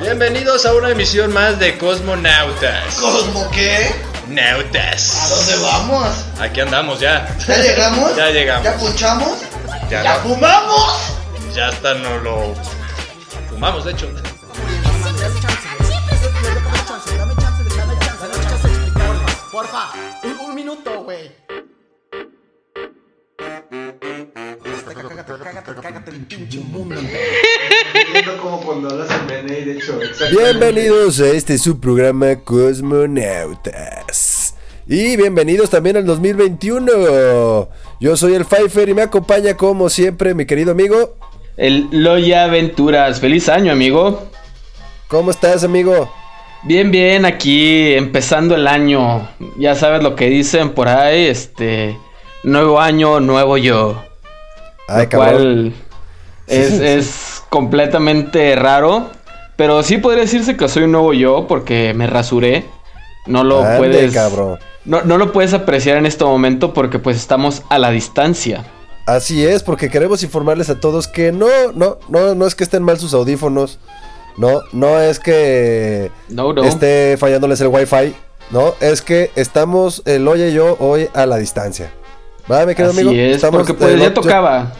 [0.00, 2.94] Bienvenidos a una emisión más de Cosmonautas.
[2.96, 3.94] ¿Cosmo qué?
[4.28, 5.16] Nautas.
[5.16, 6.08] ¿A dónde vamos?
[6.40, 7.34] Aquí andamos ya.
[7.46, 8.16] ¿Ya llegamos?
[8.16, 8.64] Ya llegamos.
[8.64, 9.38] ¿Ya punchamos?
[9.90, 10.20] Ya ¿Ya no.
[10.20, 11.00] fumamos?
[11.54, 12.54] Ya hasta no lo
[13.48, 14.10] fumamos, de hecho.
[26.36, 26.96] Pinche mundo.
[28.12, 30.42] Viendo como cuando hablas en BNI, de hecho, exactamente.
[30.42, 33.74] Bienvenidos a este subprograma Cosmonautas.
[34.86, 37.68] Y bienvenidos también al 2021.
[38.00, 41.16] Yo soy el Pfeiffer y me acompaña como siempre mi querido amigo.
[41.56, 43.20] El Loya Aventuras.
[43.20, 44.28] Feliz año, amigo.
[45.08, 46.12] ¿Cómo estás, amigo?
[46.64, 49.28] Bien, bien, aquí empezando el año.
[49.58, 51.96] Ya sabes lo que dicen por ahí, este
[52.42, 54.02] nuevo año, nuevo yo.
[54.88, 55.32] Ay, lo cabrón.
[55.32, 55.72] cual
[56.52, 59.10] es, es completamente raro.
[59.56, 62.64] Pero sí podría decirse que soy un nuevo yo porque me rasuré.
[63.26, 64.12] No lo Ande, puedes.
[64.14, 64.58] cabrón.
[64.84, 68.64] No, no lo puedes apreciar en este momento porque pues estamos a la distancia.
[69.06, 72.82] Así es, porque queremos informarles a todos que no, no, no, no es que estén
[72.82, 73.78] mal sus audífonos.
[74.36, 76.64] No, no es que No, no.
[76.64, 78.14] esté fallándoles el wifi.
[78.50, 81.92] No, es que estamos, el Oye y yo, hoy a la distancia.
[82.50, 83.14] ¿Va, mi querido Así amigo?
[83.14, 84.72] es, Estamos porque pues ya tocaba.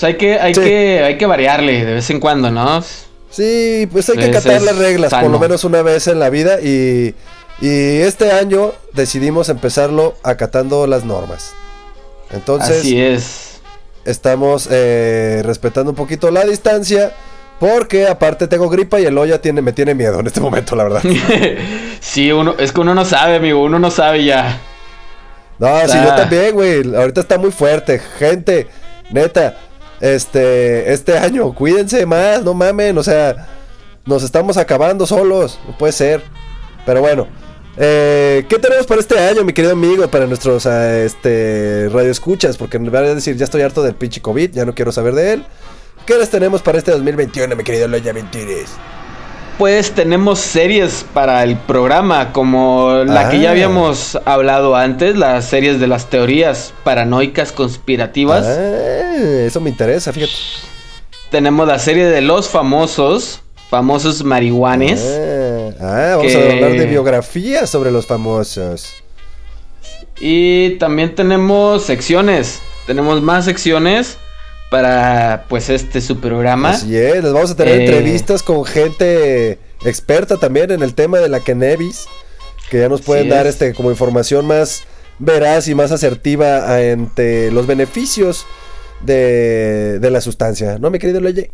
[0.00, 0.60] Pues hay que, hay Sí.
[0.62, 2.82] que, hay que variarle de vez en cuando, ¿no?
[3.30, 6.18] Sí, pues hay que Es- acatar es las reglas, por lo menos una vez en
[6.18, 6.60] la vida.
[6.60, 7.14] Y,
[7.60, 7.68] y
[8.00, 11.52] este año decidimos empezarlo acatando las normas.
[12.30, 13.60] Entonces, Así es.
[14.04, 17.12] estamos eh, respetando un poquito la distancia.
[17.60, 20.84] Porque aparte tengo gripa y el olla tiene, me tiene miedo en este momento, la
[20.84, 21.02] verdad.
[22.00, 24.58] sí, uno, es que uno no sabe, amigo, uno no sabe ya.
[25.58, 26.04] No, sí, Ah.
[26.08, 26.94] yo también, güey.
[26.96, 27.98] Ahorita está muy fuerte.
[28.18, 28.66] Gente,
[29.10, 29.58] neta,
[30.00, 32.96] este, este año, cuídense más, no mamen.
[32.98, 33.48] O sea,
[34.06, 35.58] nos estamos acabando solos.
[35.66, 36.22] No puede ser.
[36.86, 37.26] Pero bueno.
[37.76, 40.08] eh, ¿Qué tenemos para este año, mi querido amigo?
[40.08, 42.56] Para nuestros ah, este, radioescuchas.
[42.56, 45.14] Porque me van a decir, ya estoy harto del pinche COVID, ya no quiero saber
[45.14, 45.44] de él.
[46.06, 48.70] ¿Qué les tenemos para este 2021, mi querido Loya Ventures?
[49.60, 53.52] Pues tenemos series para el programa, como la que ya Ah.
[53.52, 58.46] habíamos hablado antes, las series de las teorías paranoicas conspirativas.
[58.46, 59.16] Ah,
[59.46, 60.32] eso me interesa, fíjate.
[61.30, 65.02] Tenemos la serie de los famosos, famosos marihuanes.
[65.06, 68.94] Ah, ah, vamos que- a hablar de biografías sobre los famosos.
[70.18, 72.60] Y también tenemos secciones.
[72.86, 74.16] Tenemos más secciones
[74.70, 76.70] para pues este su programa.
[76.70, 77.84] Así es, les vamos a tener Eh.
[77.86, 82.06] entrevistas con gente experta también en el tema de la cannabis,
[82.70, 83.54] que ya nos pueden Así dar es.
[83.54, 84.82] este como información más
[85.18, 88.46] veraz y más asertiva ante los beneficios
[89.02, 91.50] de, de la sustancia, ¿no, mi querido Leye?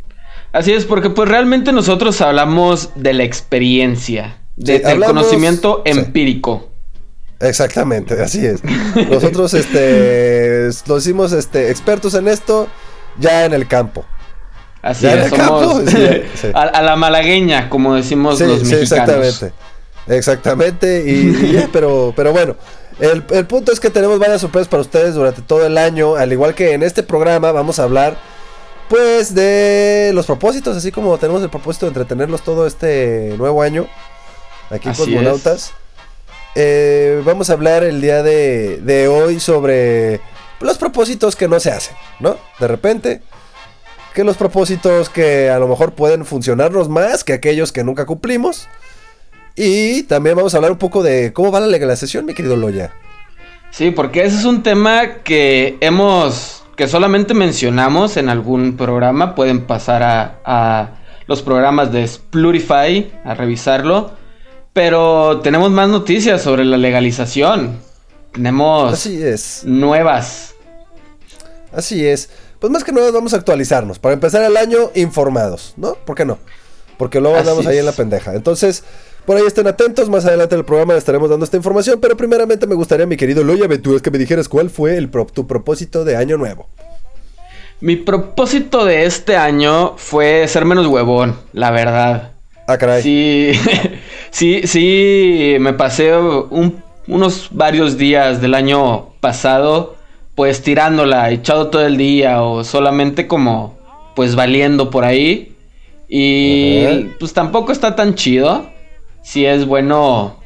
[0.52, 5.82] Así es, porque pues realmente nosotros hablamos de la experiencia, de- Sí, del hablamos- conocimiento
[5.84, 5.92] sí.
[5.92, 6.68] empírico.
[7.40, 8.60] Exactamente, así es.
[9.10, 12.66] Nosotros este los hicimos este expertos en esto
[13.18, 14.04] ya en el campo.
[14.82, 16.48] Así Ya en es, el somos campo, sí, sí.
[16.54, 18.82] A, a la malagueña, como decimos Sí, los sí, mexicanos.
[18.82, 19.52] exactamente.
[20.06, 22.56] Exactamente, y, pero, pero bueno.
[22.98, 26.16] El, el punto es que tenemos varias sorpresas para ustedes durante todo el año.
[26.16, 28.16] Al igual que en este programa vamos a hablar
[28.88, 33.86] pues de los propósitos, así como tenemos el propósito de entretenerlos todo este nuevo año.
[34.70, 35.72] Aquí en Cosmonautas.
[36.54, 40.20] Eh, vamos a hablar el día de, de hoy sobre
[40.60, 42.36] los propósitos que no se hacen, ¿no?
[42.58, 43.22] De repente,
[44.14, 48.66] que los propósitos que a lo mejor pueden funcionarnos más que aquellos que nunca cumplimos.
[49.54, 52.92] Y también vamos a hablar un poco de cómo va la legalización, mi querido Loya.
[53.70, 59.34] Sí, porque ese es un tema que hemos, que solamente mencionamos en algún programa.
[59.34, 60.90] Pueden pasar a, a
[61.26, 64.12] los programas de Splurify a revisarlo.
[64.72, 67.80] Pero tenemos más noticias sobre la legalización.
[68.36, 70.54] Tenemos Así es, nuevas.
[71.72, 72.28] así es.
[72.60, 73.98] Pues más que nada vamos a actualizarnos.
[73.98, 75.94] Para empezar el año informados, ¿no?
[75.94, 76.38] ¿Por qué no?
[76.96, 78.34] Porque luego Así andamos ahí en la pendeja.
[78.34, 78.82] Entonces,
[79.26, 80.08] por ahí estén atentos.
[80.08, 81.98] Más adelante en el programa les estaremos dando esta información.
[82.00, 85.26] Pero primeramente me gustaría, mi querido Loya Aventuras, que me dijeras cuál fue el pro-
[85.26, 86.68] tu propósito de año nuevo.
[87.80, 92.32] Mi propósito de este año fue ser menos huevón, la verdad.
[92.66, 93.02] Ah, caray.
[93.02, 93.52] Sí,
[94.30, 99.96] sí, sí, me pasé un- unos varios días del año pasado,
[100.34, 103.78] pues tirándola, echado todo el día o solamente como,
[104.14, 105.56] pues valiendo por ahí.
[106.08, 106.84] Y
[107.18, 108.66] pues tampoco está tan chido.
[109.22, 110.36] Si es bueno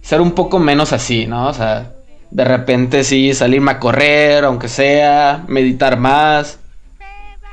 [0.00, 1.48] ser un poco menos así, ¿no?
[1.48, 1.92] O sea,
[2.30, 6.58] de repente sí salirme a correr, aunque sea, meditar más.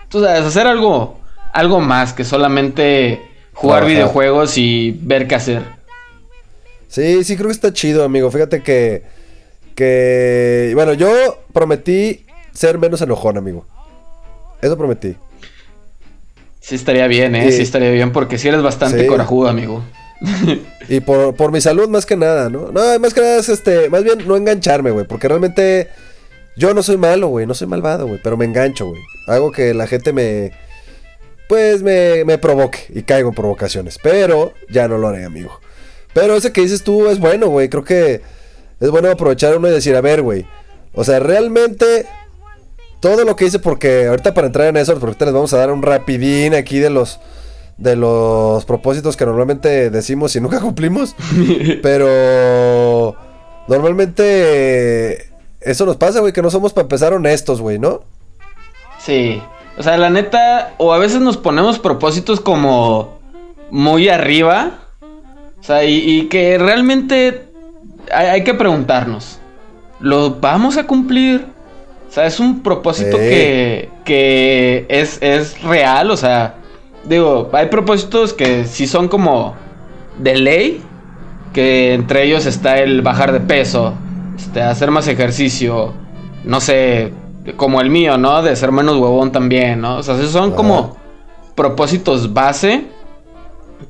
[0.09, 1.19] Tú sabes, hacer algo,
[1.51, 3.21] algo más que solamente
[3.53, 5.76] jugar videojuegos y ver qué hacer.
[6.87, 8.31] Sí, sí, creo que está chido, amigo.
[8.31, 9.03] Fíjate que.
[9.75, 10.71] Que.
[10.75, 11.09] Bueno, yo
[11.53, 13.65] prometí ser menos enojón, amigo.
[14.61, 15.15] Eso prometí.
[16.59, 17.49] Sí estaría bien, ¿eh?
[17.51, 17.57] Sí.
[17.57, 19.07] Sí, estaría bien porque si eres bastante Sí.
[19.07, 19.83] corajudo, amigo.
[20.89, 22.71] Y por, por mi salud, más que nada, ¿no?
[22.71, 23.89] No, más que nada es este.
[23.89, 25.05] Más bien no engancharme, güey.
[25.05, 25.89] Porque realmente.
[26.55, 27.45] Yo no soy malo, güey.
[27.45, 28.19] No soy malvado, güey.
[28.23, 29.01] Pero me engancho, güey.
[29.27, 30.53] Hago que la gente me.
[31.49, 32.79] Pues me, me provoque.
[32.89, 33.99] Y caigo en provocaciones.
[34.01, 35.59] Pero ya no lo haré, amigo.
[36.17, 37.69] Pero ese que dices tú es bueno, güey.
[37.69, 38.23] Creo que
[38.79, 40.47] es bueno aprovechar uno y decir, a ver, güey.
[40.95, 42.07] O sea, realmente.
[42.99, 45.57] Todo lo que hice, porque ahorita para entrar en eso, porque ahorita les vamos a
[45.57, 47.19] dar un rapidín aquí de los.
[47.77, 51.15] De los propósitos que normalmente decimos y nunca cumplimos.
[51.83, 53.15] Pero.
[53.67, 55.29] Normalmente.
[55.61, 58.01] Eso nos pasa, güey, que no somos para empezar honestos, güey, ¿no?
[59.05, 59.39] Sí.
[59.77, 63.19] O sea, la neta, o a veces nos ponemos propósitos como
[63.69, 64.79] muy arriba.
[65.59, 67.45] O sea, y, y que realmente
[68.13, 69.39] hay, hay que preguntarnos,
[69.99, 71.45] ¿lo vamos a cumplir?
[72.07, 76.09] O sea, es un propósito que, que es, es real.
[76.09, 76.55] O sea,
[77.03, 79.55] digo, hay propósitos que sí son como
[80.17, 80.81] de ley.
[81.53, 83.93] Que entre ellos está el bajar de peso,
[84.37, 85.93] este, hacer más ejercicio,
[86.43, 87.13] no sé,
[87.55, 88.43] como el mío, ¿no?
[88.43, 89.97] De ser menos huevón también, ¿no?
[89.97, 90.55] O sea, esos son Ajá.
[90.55, 90.97] como
[91.55, 92.85] propósitos base.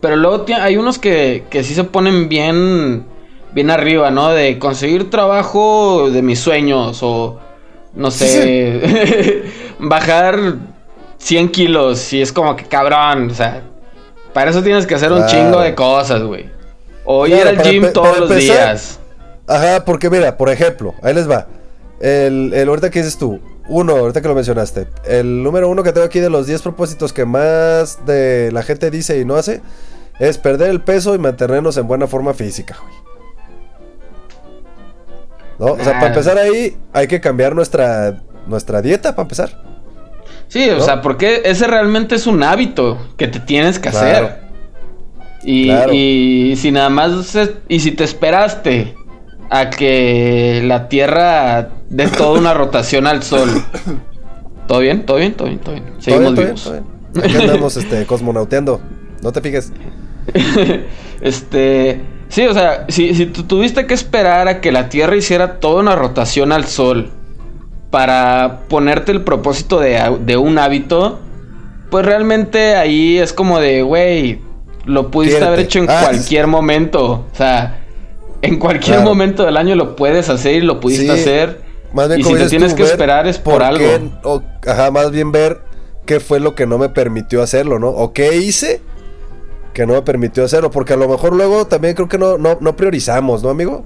[0.01, 3.05] Pero luego hay unos que, que sí se ponen bien,
[3.53, 4.29] bien arriba, ¿no?
[4.29, 7.39] De conseguir trabajo de mis sueños o,
[7.93, 9.43] no sé,
[9.79, 10.55] bajar
[11.17, 13.63] 100 kilos y es como que cabrón, o sea,
[14.33, 16.49] para eso tienes que hacer un chingo de cosas, güey.
[17.05, 18.99] O ir Claro, al para gym todos para los empezar, días.
[19.47, 21.47] Ajá, porque mira, por ejemplo, ahí les va.
[21.99, 24.87] El, el ahorita que dices tú, uno, ahorita que lo mencionaste.
[25.05, 28.89] El número uno que tengo aquí de los 10 propósitos que más de la gente
[28.91, 29.61] dice y no hace
[30.19, 32.95] es perder el peso y mantenernos en buena forma física, güey.
[35.59, 35.73] ¿No?
[35.73, 35.99] O sea, Ah.
[35.99, 39.61] para empezar ahí, hay que cambiar nuestra, nuestra dieta para empezar.
[40.47, 44.27] Sí, o sea, porque ese realmente es un hábito que te tienes que Claro.
[44.27, 44.39] hacer.
[45.43, 45.91] Y, Claro.
[45.93, 47.37] y si nada más,
[47.67, 48.95] y si te esperaste
[49.49, 53.49] a que la Tierra dé toda una rotación al Sol.
[54.67, 55.05] ¿Todo bien?
[55.05, 55.33] ¿Todo bien?
[55.33, 55.59] ¿Todo bien?
[55.59, 55.85] ¿Todo bien?
[55.85, 56.63] ¿Todo Seguimos bien, vivos.
[56.63, 57.23] todo bien, todo?
[57.23, 58.81] Aquí andamos este, cosmonauteando.
[59.21, 59.71] No te fijes.
[61.21, 62.01] este.
[62.29, 65.79] Sí, o sea, si, si tú tuviste que esperar a que la Tierra hiciera toda
[65.81, 67.11] una rotación al Sol
[67.89, 71.19] para ponerte el propósito de, un hábito,
[71.89, 74.41] pues realmente ahí es como de, güey,
[74.83, 75.47] lo pudiste Quiérete.
[75.53, 77.25] haber hecho en Ah, cualquier momento.
[77.31, 77.79] O sea,
[78.47, 79.09] en cualquier Claro.
[79.09, 81.61] momento del año lo puedes hacer y lo pudiste Sí, hacer.
[81.93, 83.79] Más bien y si te tienes tú, que esperar es por, algo.
[83.79, 85.59] qué- o- ajá, más bien ver
[86.05, 87.89] qué fue lo que no me permitió hacerlo, ¿no?
[87.89, 88.81] O qué hice
[89.73, 90.71] que no me permitió hacerlo.
[90.71, 93.85] Porque a lo mejor luego también creo que no, no, no priorizamos, ¿no, amigo?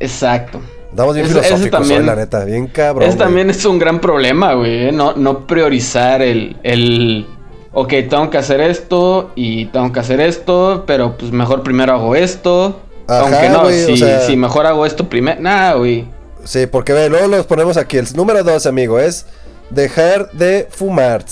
[0.00, 0.60] Exacto.
[0.92, 2.44] Damos bien ese filosóficos hoy, también- la neta.
[2.44, 3.08] Bien cabrón.
[3.08, 4.88] Ese también es un gran problema, güey.
[4.88, 4.92] ¿eh?
[4.92, 7.26] No, no priorizar el, el.
[7.72, 12.16] Ok, tengo que hacer esto y tengo que hacer esto, pero pues mejor primero hago
[12.16, 12.80] esto.
[13.08, 15.40] Ajá, Aunque no, güey, o si, sea- si mejor hago esto primero.
[15.40, 16.06] Nah, güey.
[16.44, 17.96] Sí, porque ve, luego los ponemos aquí.
[17.98, 19.26] El número dos, amigo, es
[19.70, 21.24] dejar de fumar.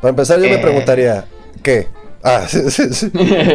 [0.00, 0.58] Para empezar, yo me Eh.
[0.58, 1.24] preguntaría,
[1.62, 1.88] ¿qué?
[2.22, 3.10] Ah, sí, sí, sí.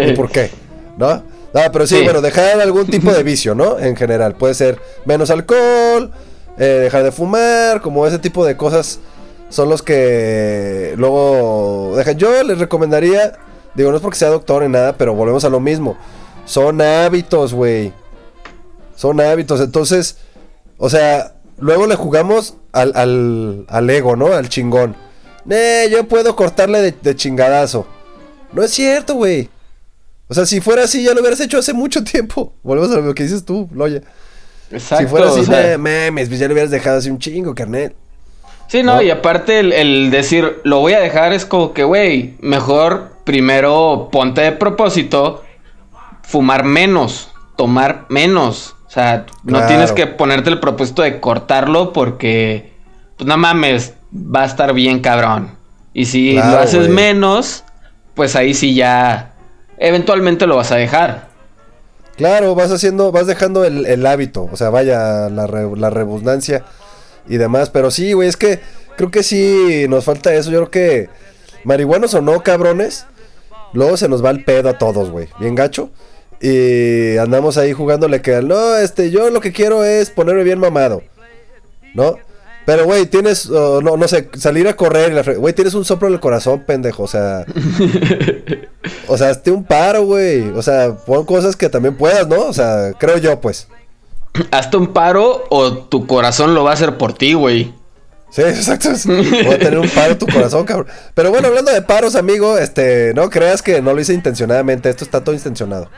[0.07, 0.51] ¿Y por qué?
[0.97, 1.07] ¿No?
[1.55, 2.03] Ah, pero sí, Sí.
[2.03, 3.79] bueno, dejar algún tipo de vicio, ¿no?
[3.79, 4.35] En general.
[4.35, 6.11] Puede ser menos alcohol,
[6.57, 8.99] eh, dejar de fumar, como ese tipo de cosas
[9.49, 12.17] son los que luego dejan.
[12.17, 13.33] Yo les recomendaría,
[13.75, 15.97] digo, no es porque sea doctor ni nada, pero volvemos a lo mismo.
[16.45, 17.91] Son hábitos, güey.
[18.95, 19.59] Son hábitos.
[19.61, 20.17] Entonces,
[20.77, 24.27] o sea, luego le jugamos al, al, al ego, ¿no?
[24.27, 24.95] Al chingón.
[25.49, 27.85] Eh, yo puedo cortarle de, de chingadazo.
[28.51, 29.49] No es cierto, güey.
[30.27, 32.53] O sea, si fuera así, ya lo hubieras hecho hace mucho tiempo.
[32.63, 34.01] Volvemos a lo que dices tú, Loya.
[34.71, 35.03] Exacto.
[35.03, 37.53] si fuera así, o sea, "Nah, mames, pues ya lo hubieras dejado así un chingo,
[37.53, 37.93] carnal.
[38.67, 39.01] Sí, no, ¿no?
[39.03, 44.09] y aparte el, el decir lo voy a dejar es como que, güey, mejor primero
[44.11, 45.43] ponte de propósito
[46.33, 48.75] fumar menos, tomar menos.
[48.87, 49.67] O sea, no Claro.
[49.67, 52.73] tienes que ponerte el propósito de cortarlo porque,
[53.17, 55.51] pues no mames, va a estar bien cabrón.
[55.93, 57.63] Y si Claro, lo haces menos,
[58.15, 59.33] pues ahí sí ya,
[59.77, 61.27] eventualmente lo vas a dejar.
[62.17, 64.49] Claro, vas haciendo, vas dejando el, el hábito.
[64.51, 66.63] O sea, vaya la, re- la redundancia
[67.29, 67.69] y demás.
[67.69, 68.59] Pero sí, güey, es que
[68.97, 70.49] creo que sí nos falta eso.
[70.49, 71.09] Yo creo que
[71.63, 73.05] marihuanos o no, cabrones,
[73.73, 75.27] luego se nos va el pedo a todos, güey.
[75.39, 75.91] Bien gacho.
[76.45, 81.01] Y andamos ahí jugándole que, no, este, yo lo que quiero es ponerme bien mamado.
[81.93, 82.17] ¿No?
[82.65, 85.73] Pero, güey, tienes, oh, no, no sé, salir a correr y la fre- Güey, tienes
[85.73, 87.03] un soplo en el corazón, pendejo.
[87.03, 87.45] O sea,
[89.07, 90.49] o sea, hazte un paro, güey.
[90.49, 92.45] O sea, pon cosas que también puedas, ¿no?
[92.45, 93.67] O sea, creo yo, pues.
[94.51, 97.73] Hazte un paro o tu corazón lo va a hacer por ti, güey.
[98.31, 98.89] Sí, exacto.
[99.05, 100.87] Voy a tener un paro en tu corazón, cabrón.
[101.13, 104.89] Pero bueno, hablando de paros, amigo, este, no creas que no lo hice intencionadamente.
[104.89, 105.89] Esto está todo intencionado.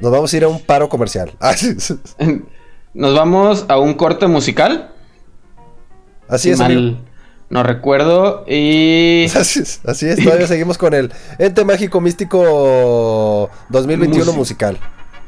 [0.00, 1.32] Nos vamos a ir a un paro comercial.
[2.94, 4.92] Nos vamos a un corte musical.
[6.28, 6.80] Así es, amigo.
[6.80, 6.98] mal
[7.48, 8.44] no recuerdo.
[8.48, 9.26] Y.
[9.36, 14.78] Así es, así es, todavía seguimos con el Ente Mágico Místico 2021 Musi- musical.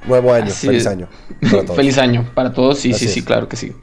[0.06, 1.08] Nuevo año, Así feliz año.
[1.40, 1.76] para todos.
[1.76, 2.78] Feliz año para todos.
[2.78, 3.12] Sí, Así sí, es.
[3.14, 3.70] sí, claro que sí.
[3.70, 3.78] ¿Con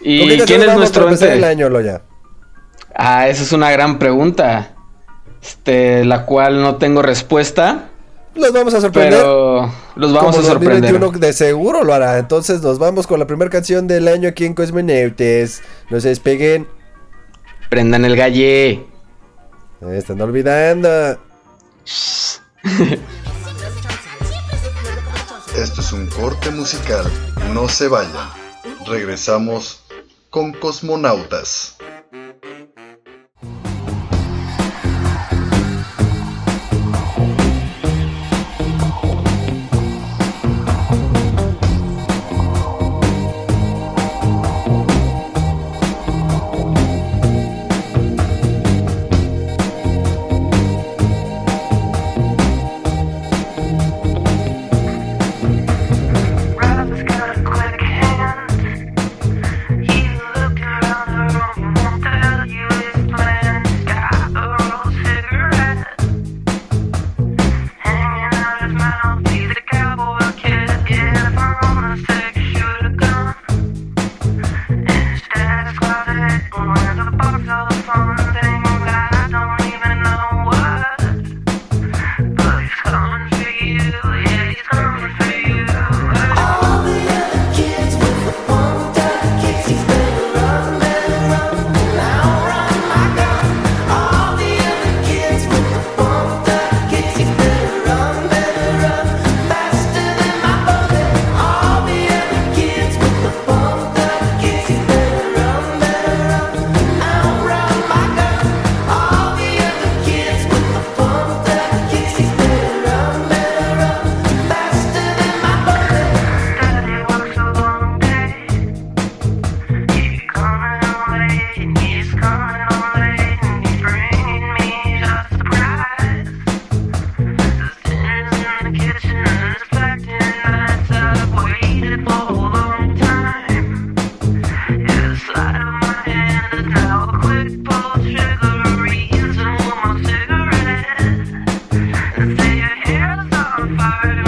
[0.00, 1.32] ¿Y quién es nuestro ente?
[1.32, 2.02] el año, Loya?
[2.94, 4.74] Ah, esa es una gran pregunta.
[5.42, 7.90] Este, la cual no tengo respuesta.
[8.36, 9.20] Los vamos a sorprender.
[9.20, 10.92] Pero los vamos Como a sorprender.
[10.92, 12.18] 2021 de seguro lo hará.
[12.18, 15.62] Entonces nos vamos con la primera canción del año aquí en Cosmonautes.
[15.90, 16.68] No se despeguen.
[17.70, 18.84] Prendan el galle.
[19.80, 20.88] Me están olvidando.
[25.56, 27.10] Esto es un corte musical.
[27.54, 28.28] No se vayan.
[28.86, 29.80] Regresamos
[30.30, 31.76] con Cosmonautas.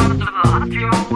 [0.08, 1.07] radio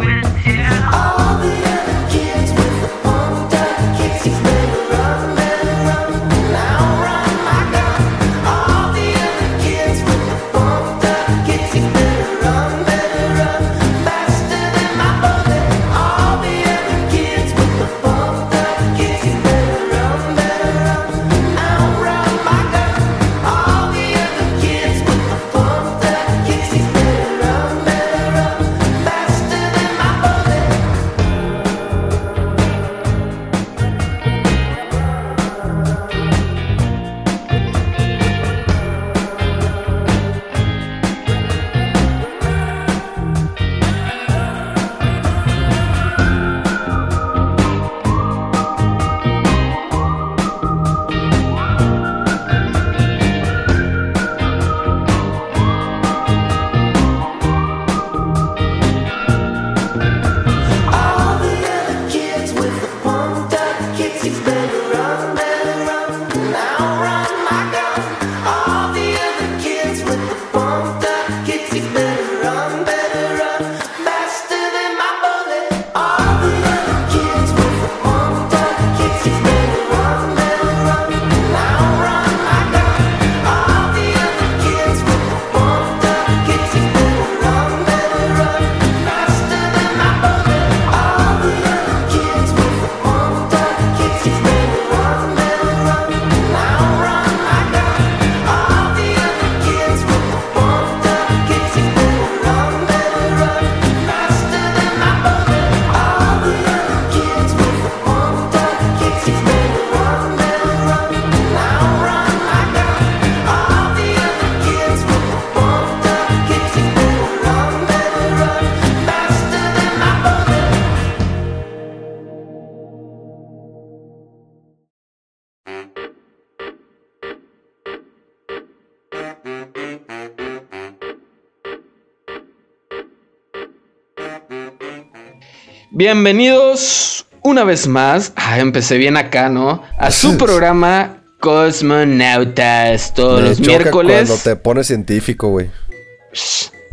[136.04, 138.32] Bienvenidos una vez más.
[138.35, 139.85] Ah, empecé bien acá, ¿no?
[139.97, 143.14] A su programa Cosmonautas.
[143.14, 144.26] Todos Me los choca miércoles.
[144.26, 145.71] Cuando te pones científico, güey.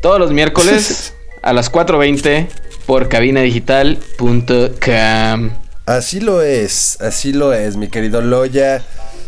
[0.04, 2.50] Todos los miércoles a las 4.20
[2.86, 5.50] por cabinadigital.com.
[5.88, 8.84] Así lo es, así lo es, mi querido Loya.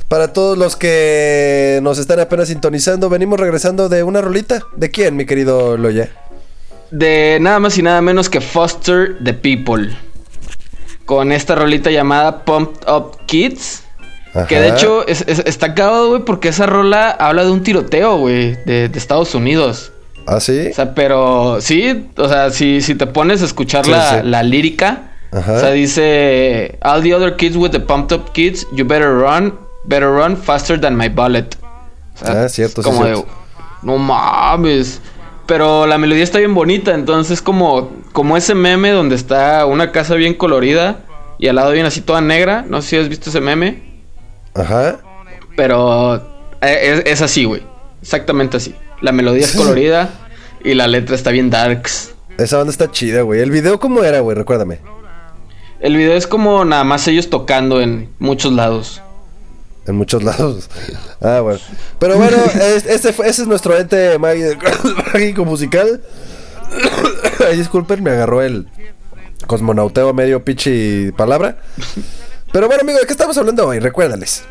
[0.08, 4.62] Para todos los que nos están apenas sintonizando, venimos regresando de una rolita.
[4.76, 6.12] ¿De quién, mi querido Loya?
[6.92, 9.96] De nada más y nada menos que Foster the People.
[11.06, 13.84] Con esta rolita llamada Pumped Up Kids.
[14.48, 18.18] Que de hecho es- es- está cagado, güey, porque esa rola habla de un tiroteo,
[18.18, 19.92] güey, de, de Estados Unidos.
[20.26, 20.68] ¿Ah, sí?
[20.72, 24.28] O sea, pero sí, o sea, si, si te pones a escuchar Sí, la, sí.
[24.28, 25.54] la lírica, Ajá.
[25.54, 29.54] o sea, dice, All the other kids with the pumped up kids, you better run,
[29.84, 31.48] better run faster than my bullet.
[32.22, 33.24] O sea, Ah, cierto, es sí, como cierto.
[33.24, 33.28] de,
[33.88, 35.02] no mames.
[35.52, 40.16] Pero la melodía está bien bonita, entonces como, como ese meme donde está una casa
[40.16, 41.00] bien colorida
[41.40, 43.84] y al lado viene así toda negra, no sé si has visto ese meme,
[44.54, 45.00] Ajá.
[45.58, 46.16] pero
[46.62, 47.64] eh, es, es así, güey,
[48.02, 48.74] exactamente así.
[49.02, 50.10] La melodía es colorida
[50.64, 52.16] y la letra está bien darks.
[52.38, 53.42] Esa banda está chida, güey.
[53.42, 54.38] ¿El video cómo era, güey?
[54.38, 54.80] Recuérdame.
[55.82, 59.02] El video es como nada más ellos tocando en muchos lados.
[59.88, 60.70] En muchos lados.
[61.24, 61.60] Ah, bueno.
[62.00, 64.18] Pero bueno, es- este fue- ese es nuestro ente
[65.14, 66.02] mágico musical.
[67.56, 68.68] Disculpen, me agarró el
[69.46, 71.58] cosmonauteo medio pichi palabra.
[72.52, 73.80] Pero bueno, amigo, ¿de qué estamos hablando hoy?
[73.80, 74.44] Recuérdales.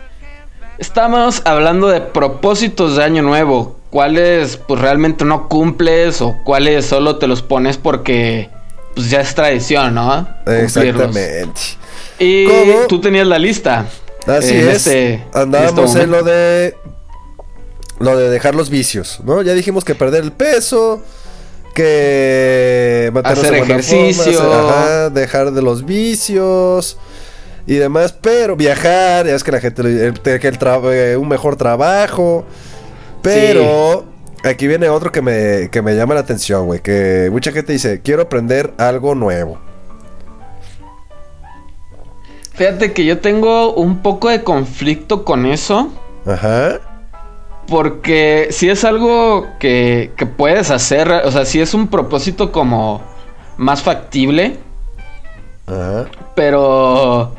[0.79, 3.79] Estamos hablando de propósitos de año nuevo.
[3.91, 8.49] ¿Cuáles pues realmente no cumples o cuáles solo te los pones porque
[8.95, 10.29] pues ya es tradición, ¿no?
[10.45, 10.77] Cumplirlos.
[10.77, 11.61] Exactamente.
[12.21, 12.87] Y ¿Cómo?
[12.89, 13.87] tú tenías la lista.
[14.27, 14.77] Así en es.
[14.87, 16.75] este- en Andábamos este en lo de.
[17.99, 19.43] Lo de dejar los vicios, ¿no?
[19.43, 21.03] Ya dijimos que perder el peso.
[21.75, 24.33] Que Hacer ejercicio.
[24.33, 26.99] forma, hacer- ajá, dejar de los vicios
[27.67, 31.57] y demás, pero viajar, ya es que la gente el- que el tra- un mejor
[31.57, 32.45] trabajo.
[33.23, 34.05] Pero
[34.45, 36.81] aquí viene otro que me, que me llama la atención, güey.
[36.81, 39.61] Que mucha gente dice, quiero aprender algo nuevo.
[42.61, 45.89] Fíjate que yo tengo un poco de conflicto con eso.
[46.27, 46.79] Ajá.
[47.67, 53.01] Porque si es algo que, que puedes hacer, o sea, si es un propósito como
[53.57, 54.59] más factible,
[55.67, 56.05] Ajá.
[56.37, 57.33] pero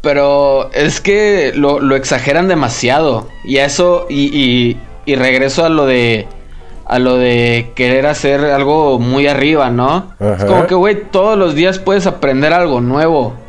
[0.00, 5.68] pero es que lo, lo exageran demasiado y a eso y, y, y regreso a
[5.68, 6.26] lo de
[6.86, 10.14] a lo de querer hacer algo muy arriba, ¿no?
[10.18, 10.36] Ajá.
[10.38, 13.43] Es como que güey, todos los días puedes aprender algo nuevo.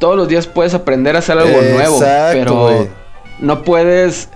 [0.00, 2.88] Todos los días puedes aprender a hacer algo nuevo, Exacto, pero güey.
[3.38, 4.28] no puedes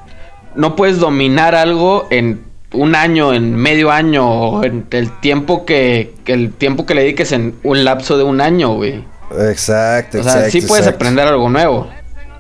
[0.55, 6.15] no puedes dominar algo en un año, en medio año, o en el tiempo que,
[6.27, 9.05] el tiempo que le dediques en un lapso de un año, güey.
[9.49, 10.97] Exacto, O sea, exacto, sí puedes exacto.
[11.05, 11.89] aprender algo nuevo,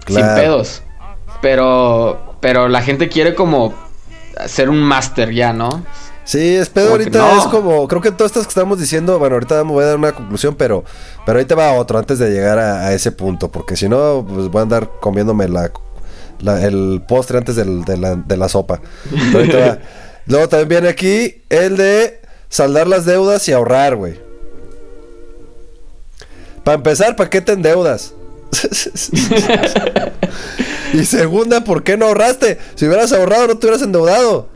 [0.05, 0.27] Claro.
[0.27, 0.83] sin pedos.
[1.41, 3.75] Pero, pero la gente quiere como
[4.39, 5.83] hacer un máster ya, ¿no?
[6.25, 7.39] Sí, es pedo ahorita no.
[7.39, 9.99] es como, creo que todas estas que estamos diciendo, bueno, ahorita me voy a dar
[9.99, 10.83] una conclusión, pero,
[11.27, 14.49] pero ahorita va otro antes de llegar a, a ese punto, porque si no, pues
[14.49, 15.71] voy a andar comiéndome la,
[16.41, 18.81] la- el postre antes del- de, la, de la sopa.
[19.13, 19.79] Va.
[20.27, 24.19] Luego también viene aquí el de saldar las deudas y ahorrar, güey.
[26.65, 28.15] Para empezar, ¿para qué te endeudas?
[30.95, 32.59] y segunda, ¿por qué no ahorraste?
[32.75, 34.49] Si hubieras ahorrado, no te hubieras endeudado.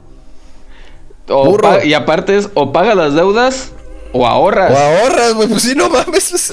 [1.28, 3.72] O y aparte es o pagas las deudas
[4.12, 4.72] o ahorras.
[4.72, 6.52] O ahorras, güey, pues sí, no mames.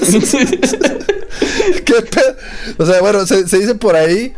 [1.84, 2.36] ¿Qué pedo?
[2.78, 4.34] O sea, bueno, se, se dice por ahí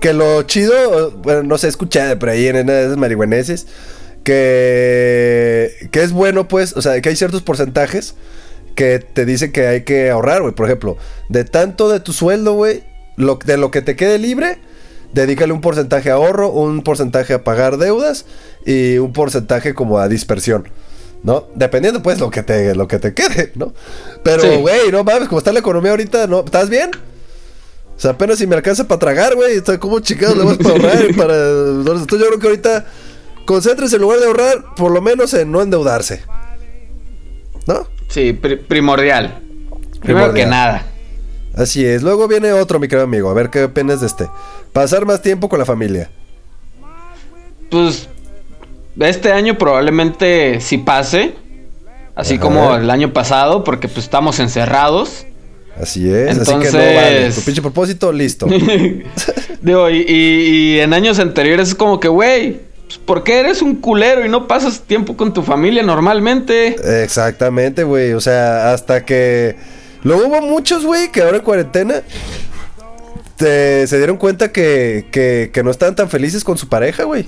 [0.00, 3.66] que lo chido, bueno, no sé, escuché por ahí en una de esas marihuaneses,
[4.24, 8.14] que, que es bueno, pues, o sea, que hay ciertos porcentajes
[8.74, 10.54] que te dicen que hay que ahorrar, güey.
[10.54, 10.96] Por ejemplo,
[11.28, 12.84] de tanto de tu sueldo, güey,
[13.16, 14.58] lo, de lo que te quede libre,
[15.12, 18.24] dedícale un porcentaje a ahorro, un porcentaje a pagar deudas
[18.66, 20.68] y un porcentaje como a dispersión.
[21.24, 21.48] ¿No?
[21.56, 23.72] Dependiendo, pues, lo que te, lo que te quede, ¿no?
[24.22, 24.48] Pero, Sí.
[24.60, 26.40] güey, no mames, como está la economía ahorita, ¿no?
[26.44, 26.90] ¿Estás bien?
[27.96, 29.56] O sea, apenas si me alcanza para tragar, güey.
[29.56, 31.10] Estoy como chicados, le vamos para ahorrar.
[31.10, 31.34] y Para...
[31.34, 32.86] Entonces, yo creo que ahorita
[33.46, 36.22] concéntrese en lugar de ahorrar, por lo menos en no endeudarse.
[37.66, 37.88] ¿No?
[38.08, 39.40] Sí, pri- primordial.
[40.00, 40.34] Primero Primordial.
[40.34, 40.86] que nada.
[41.58, 42.02] Así es.
[42.02, 43.28] Luego viene otro, mi querido amigo.
[43.30, 44.28] A ver qué opinas de este.
[44.72, 46.08] Pasar más tiempo con la familia.
[47.70, 48.08] Pues
[49.00, 51.34] este año probablemente sí pase.
[52.14, 52.42] Así Ajá.
[52.42, 55.24] como el año pasado, porque pues estamos encerrados.
[55.80, 56.38] Así es.
[56.38, 57.30] Así que no Entonces- vale.
[57.32, 58.46] Tu pinche propósito, listo.
[59.62, 63.62] Digo, y, y- y en años anteriores es como que, güey, pues, ¿por qué eres
[63.62, 66.76] un culero y no pasas tiempo con tu familia normalmente?
[67.04, 68.12] Exactamente, güey.
[68.14, 69.54] O sea, hasta que
[70.04, 72.02] Luego hubo muchos, güey, que ahora en cuarentena
[73.36, 77.26] te- se dieron cuenta que, que, que no estaban tan felices con su pareja, güey.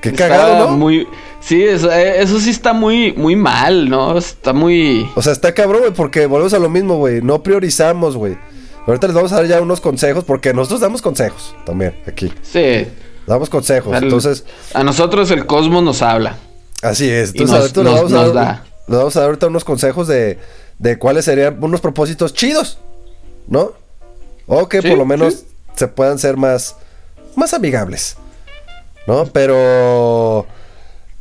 [0.00, 0.76] Qué Está cagado, ¿no?
[0.76, 1.08] Muy,
[1.40, 4.16] sí, eso, eh, eso sí está muy, muy mal, ¿no?
[4.16, 5.10] Está muy...
[5.16, 7.20] O sea, está cabrón, güey, porque volvemos a lo mismo, güey.
[7.20, 8.38] No priorizamos, güey.
[8.86, 12.32] Ahorita les vamos a dar ya unos consejos, porque nosotros damos consejos también aquí.
[12.42, 12.86] Sí.
[13.26, 13.92] Damos consejos.
[13.94, 16.36] Al- Entonces, A nosotros el cosmos nos habla.
[16.80, 17.30] así es.
[17.30, 18.64] Entonces, nos- ahorita nos- les vamos a nos dar, da.
[18.88, 20.38] Les vamos a dar ahorita unos consejos de,
[20.78, 22.78] de cuáles serían unos propósitos chidos,
[23.46, 23.72] ¿no?
[24.46, 25.46] O que Sí, por lo menos sí.
[25.76, 26.76] se puedan ser más,
[27.36, 28.16] más amigables,
[29.06, 29.26] ¿no?
[29.26, 30.46] Pero,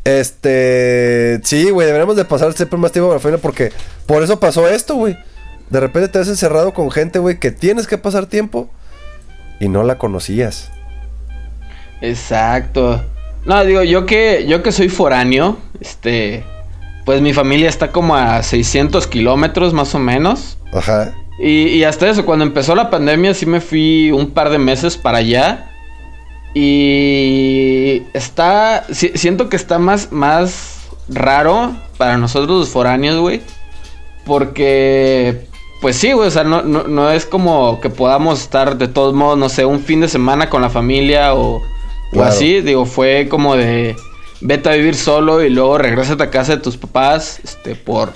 [0.03, 3.71] este, sí, güey, deberíamos de pasar siempre más tiempo con la familia porque
[4.05, 5.17] por eso pasó esto, güey.
[5.69, 8.69] De repente te has encerrado con gente, güey, que tienes que pasar tiempo
[9.59, 10.69] y no la conocías.
[11.99, 13.03] Exacto.
[13.45, 16.43] No, digo, yo que, yo que soy foráneo, este,
[17.07, 20.57] pues mi familia está como a 600 kilómetros más o menos.
[20.73, 21.15] Ajá.
[21.39, 24.97] Y, y hasta eso, cuando empezó la pandemia sí me fui un par de meses
[24.97, 25.71] para allá.
[26.53, 33.41] Y está, si- siento que está más, más raro para nosotros los foráneos, güey.
[34.25, 35.47] Porque,
[35.81, 39.13] pues sí, güey, o sea, no, no, no es como que podamos estar de todos
[39.13, 41.61] modos, no sé, un fin de semana con la familia o,
[42.13, 42.59] o así.
[42.61, 43.95] Digo, fue como de
[44.41, 48.13] vete a vivir solo y luego regrésate a casa de tus papás, este, por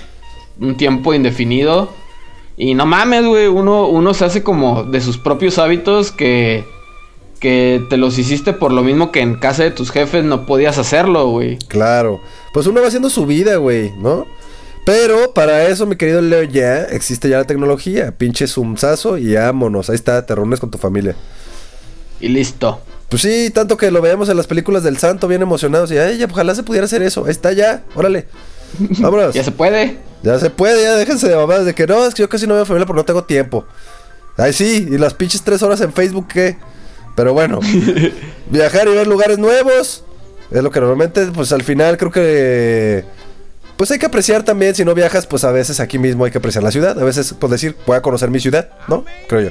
[0.60, 1.90] un tiempo indefinido.
[2.56, 6.64] Y no mames, güey, uno, uno se hace como de sus propios hábitos que,
[7.40, 10.78] que te los hiciste por lo mismo que en casa de tus jefes no podías
[10.78, 11.58] hacerlo, güey.
[11.68, 12.20] Claro.
[12.52, 14.26] Pues uno va haciendo su vida, güey, ¿no?
[14.84, 18.16] Pero para eso, mi querido Leo, ya existe ya la tecnología.
[18.16, 19.88] Pinche zoomsazo y vámonos.
[19.88, 21.14] Ahí está, te reúnes con tu familia.
[22.20, 22.80] Y listo.
[23.12, 25.92] Pues sí, tanto que lo veíamos en las películas del santo, bien emocionados.
[25.92, 27.26] Y ay, ya, ojalá se pudiera hacer eso.
[27.26, 28.26] Ahí está ya, órale.
[29.00, 29.34] Vámonos.
[29.34, 29.98] Ya se puede.
[30.22, 32.54] Ya se puede, ya déjense de mamadas de que no, es que yo casi no
[32.54, 33.66] veo familia porque no tengo tiempo.
[34.38, 36.56] Ay, sí, y las pinches tres horas en Facebook, ¿qué?
[37.14, 37.60] Pero bueno,
[38.50, 40.04] viajar y ver lugares nuevos
[40.50, 43.04] es lo que normalmente, pues al final creo que.
[43.76, 46.38] Pues hay que apreciar también, si no viajas, pues a veces aquí mismo hay que
[46.38, 46.98] apreciar la ciudad.
[46.98, 49.04] A veces, pues decir, voy a conocer mi ciudad, ¿no?
[49.28, 49.50] Creo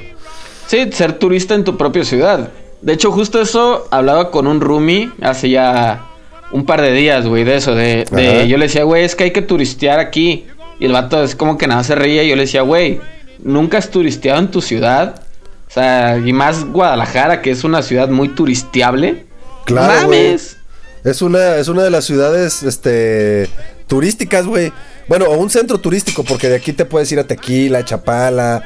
[0.66, 2.50] Sí, ser turista en tu propia ciudad.
[2.82, 6.04] De hecho, justo eso hablaba con un roomie hace ya
[6.50, 7.74] un par de días, güey, de eso.
[7.74, 10.46] De, de- yo le decía, güey, es que hay que turistear aquí.
[10.80, 12.22] Y el vato es como que nada se reía.
[12.24, 13.00] Y yo le decía, güey,
[13.42, 15.22] ¿nunca has turisteado en tu ciudad?
[15.68, 19.26] O sea, y más Guadalajara, que es una ciudad muy turisteable.
[19.64, 20.02] Claro.
[20.08, 20.56] ¡Mames!
[21.04, 23.48] Es una, es una de las ciudades, este,
[23.86, 24.72] turísticas, güey.
[25.08, 28.62] Bueno, o un centro turístico, porque de aquí te puedes ir a Tequila, Chapala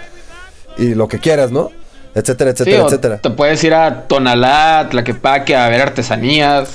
[0.79, 1.71] y lo que quieras, ¿no?
[2.17, 3.19] Etcétera, Sí, etcétera, o etcétera.
[3.19, 6.71] Te puedes ir a Tonalá, Tlaquepaque, a ver artesanías.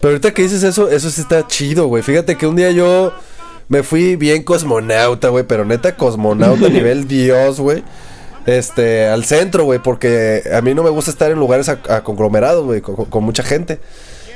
[0.00, 2.02] Pero ahorita que dices eso, eso sí está chido, güey.
[2.02, 3.12] Fíjate que un día yo
[3.68, 7.84] me fui bien cosmonauta, güey, pero neta cosmonauta nivel Dios, güey.
[8.46, 12.02] Este, al centro, güey, porque a mí no me gusta estar en lugares a, a
[12.02, 13.78] conglomerados, güey, con, con mucha gente.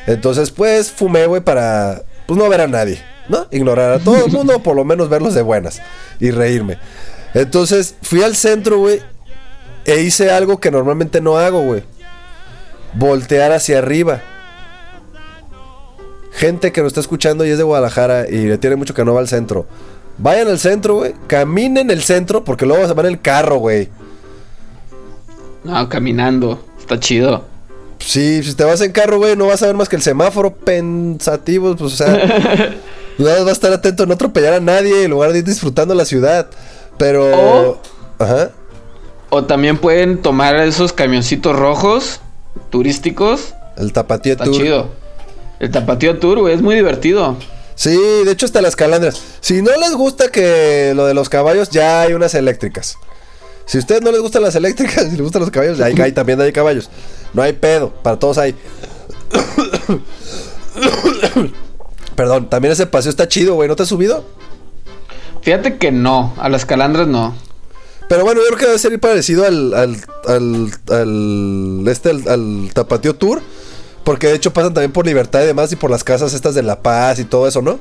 [0.06, 3.48] Entonces, pues, fumé, güey, para, pues, no ver a nadie, ¿no?
[3.50, 5.82] Ignorar a todo el mundo, por lo menos verlos de buenas
[6.20, 6.78] y reírme.
[7.32, 9.00] Entonces, fui al centro, güey,
[9.86, 11.82] e hice algo que normalmente no hago, güey.
[12.94, 14.22] Voltear hacia arriba.
[16.32, 19.14] Gente que nos está escuchando y es de Guadalajara y le tiene mucho que no
[19.14, 19.66] va al centro.
[20.18, 21.14] Vayan al centro, güey.
[21.26, 23.88] Caminen el centro porque luego se van en el carro, güey.
[25.62, 26.64] No, caminando.
[26.78, 27.44] Está chido.
[28.00, 30.54] Sí, si te vas en carro, güey, no vas a ver más que el semáforo
[30.54, 32.08] pensativo, pues, o sea,
[33.18, 36.04] vas a estar atento a no atropellar a nadie en lugar de ir disfrutando la
[36.04, 36.48] ciudad.
[36.98, 37.24] Pero,
[37.70, 37.80] O-
[38.18, 38.50] ajá,
[39.36, 42.20] O también pueden tomar esos camioncitos rojos
[42.70, 43.52] turísticos.
[43.76, 44.56] el tapatío Está tour.
[44.56, 44.88] chido.
[45.58, 47.36] El Tapatío Tour, güey, es muy divertido.
[47.74, 49.20] Sí, de hecho hasta las calandras.
[49.40, 52.96] Si no les gusta que lo de los caballos, ya hay unas eléctricas.
[53.66, 56.12] Si a ustedes no les gustan las eléctricas, si les gustan los caballos, ahí, ahí
[56.12, 56.88] también hay caballos.
[57.32, 58.54] No hay pedo, para todos hay.
[62.14, 63.68] Perdón, también ese paseo está chido, güey.
[63.68, 64.24] ¿No te has subido?
[65.42, 67.34] Fíjate que no, a las calandras no.
[68.08, 69.96] Pero bueno, yo creo que debe ser parecido al, al,
[70.28, 73.40] al, al- este, al, al Tapatío Tour.
[74.04, 76.62] Porque de hecho pasan también por Libertad y demás y por las casas estas de
[76.62, 77.78] La Paz y todo eso, ¿no?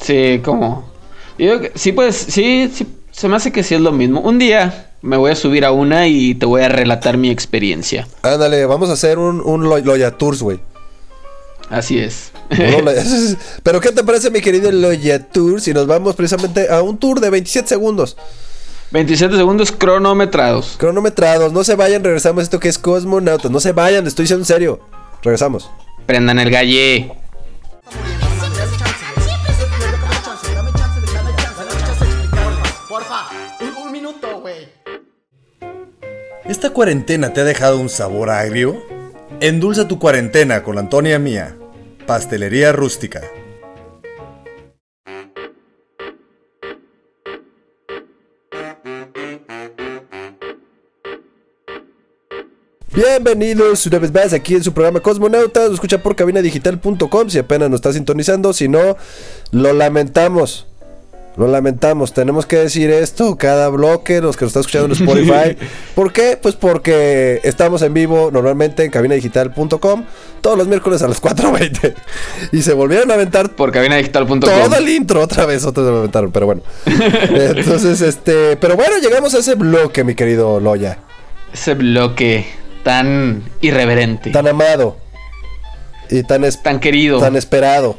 [0.00, 0.90] Sí, como.
[1.38, 4.20] Yo, sí, pues, sí, sí, se me hace que sí es lo mismo.
[4.20, 8.08] Un día me voy a subir a una y te voy a relatar mi experiencia.
[8.22, 10.58] Ándale, vamos a hacer un, un Lo- Loya Tours, güey.
[11.70, 12.32] Así es.
[13.62, 17.20] Pero ¿qué te parece, mi querido Loya Tour, si nos vamos precisamente a un tour
[17.20, 18.16] de 27 segundos?
[18.92, 20.76] 27 segundos cronometrados.
[20.78, 22.42] Cronometrados, no se vayan, regresamos.
[22.42, 24.80] Esto que es Cosmonautas, no se vayan, estoy siendo serio.
[25.22, 25.70] Regresamos.
[26.06, 27.12] Prendan el galle.
[36.44, 38.76] ¿Esta cuarentena te ha dejado un sabor agrio?
[39.40, 41.56] Endulza tu cuarentena con la Antonia Mía,
[42.06, 43.22] Pastelería Rústica.
[52.94, 55.68] Bienvenidos una vez más aquí en su programa Cosmonautas.
[55.68, 58.52] Lo escucha por cabinadigital.com si apenas nos está sintonizando.
[58.52, 58.96] Si no,
[59.50, 60.66] lo lamentamos.
[61.38, 62.12] Lo lamentamos.
[62.12, 65.56] Tenemos que decir esto cada bloque, los que nos están escuchando en Spotify.
[65.94, 66.38] ¿Por qué?
[66.40, 70.04] Pues porque estamos en vivo normalmente en cabinadigital.com
[70.42, 71.94] todos los miércoles a las 4.20.
[72.52, 74.40] Y se volvieron a aventar Por cabinadigital.com.
[74.40, 75.64] todo el intro otra vez.
[75.64, 76.60] Otra vez lo aventaron, pero bueno.
[76.84, 78.58] Entonces, este.
[78.58, 80.98] Pero bueno, llegamos a ese bloque, mi querido Loya.
[81.54, 82.46] Ese bloque
[82.84, 84.96] tan irreverente, tan, Tan amado.
[86.10, 87.98] Y tan, es- querido, tan tan, esperado.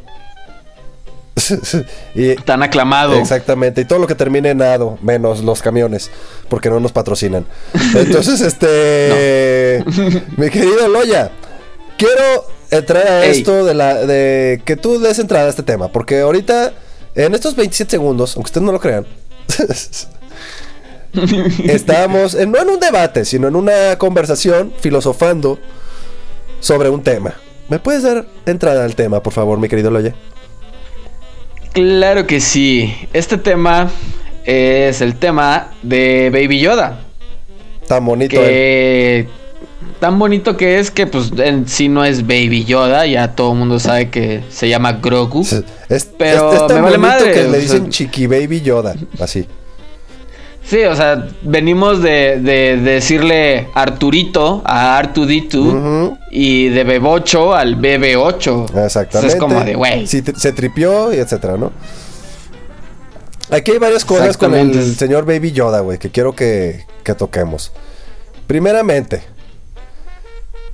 [2.13, 3.15] y, aclamado.
[3.17, 6.11] Exactamente, y todo lo que termine en ado, menos los camiones,
[6.47, 7.45] porque no nos patrocinan.
[7.95, 9.83] Entonces, este,
[10.37, 11.31] mi querido Loya,
[11.97, 13.31] quiero entrar a Ey.
[13.39, 16.73] esto de la de que tú des entrada a este tema, porque ahorita
[17.15, 19.05] en estos 27 segundos, aunque ustedes no lo crean,
[21.65, 25.59] estábamos en- no en un debate, sino en una conversación filosofando
[26.59, 27.33] sobre un tema.
[27.69, 30.13] ¿Me puedes dar entrada al tema, por favor, mi querido Loya?
[31.73, 32.93] Claro que sí.
[33.13, 33.89] Este tema
[34.45, 36.99] es el tema de Baby Yoda.
[37.87, 38.35] Tan bonito.
[38.39, 39.27] eh.
[39.27, 39.43] Que
[39.99, 43.57] tan bonito que es que pues en sí no es Baby Yoda, ya todo el
[43.59, 45.41] mundo sabe que se llama Grogu.
[45.41, 48.27] Es, es- Pero es- tan me vale bonito madre, que o le sea- dicen Chiqui
[48.27, 49.47] Baby Yoda, así.
[50.65, 56.17] Sí, o sea, venimos de, de decirle Arturito a R2D2 Ujú.
[56.31, 58.63] y de Bebocho al BB8.
[58.85, 59.17] Exactamente.
[59.17, 60.07] Entonces es como de, güey.
[60.07, 61.71] Sí, se tripió y etcétera, ¿no?
[63.51, 67.71] Aquí hay varias cosas con el señor Baby Yoda, güey, que quiero que, que toquemos.
[68.47, 69.21] Primeramente,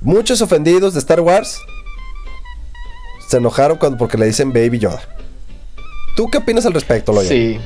[0.00, 1.58] muchos ofendidos de Star Wars
[3.28, 5.02] se enojaron cuando, porque le dicen Baby Yoda.
[6.16, 7.28] ¿Tú qué opinas al respecto, Loya?
[7.28, 7.58] Sí.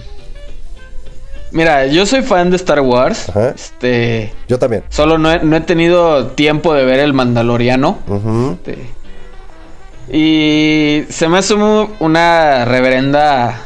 [1.54, 3.28] Mira, yo soy fan de Star Wars.
[3.28, 3.50] Ajá.
[3.50, 4.32] Este.
[4.48, 4.82] Yo también.
[4.88, 7.98] Solo no he, no he tenido tiempo de ver el Mandaloriano.
[8.08, 8.58] Ujú.
[8.58, 8.78] Este,
[10.12, 13.60] Y se me hace una reverenda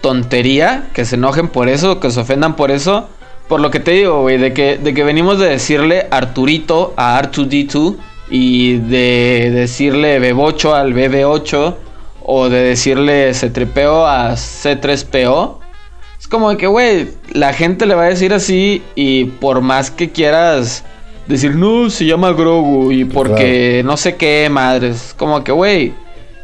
[0.00, 3.08] tontería que se enojen por eso, que se ofendan por eso.
[3.48, 7.20] Por lo que te digo, güey, de que, de que venimos de decirle Arturito a
[7.22, 7.96] R2D2
[8.30, 11.74] y de decirle Bebocho al BB8
[12.24, 15.58] o de decirle C3PO a C3PO.
[16.26, 19.92] Es como de que, güey, la gente le va a decir así y por más
[19.92, 20.82] que quieras
[21.28, 25.14] decir, no, se llama Grogu y porque no sé qué, madres.
[25.16, 25.94] Como que, güey,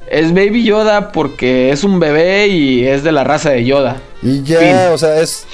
[0.09, 4.01] es Baby Yoda porque es un bebé y es de la raza de Yoda.
[4.23, 4.77] Y ya, Fin.
[4.92, 5.47] o sea, es.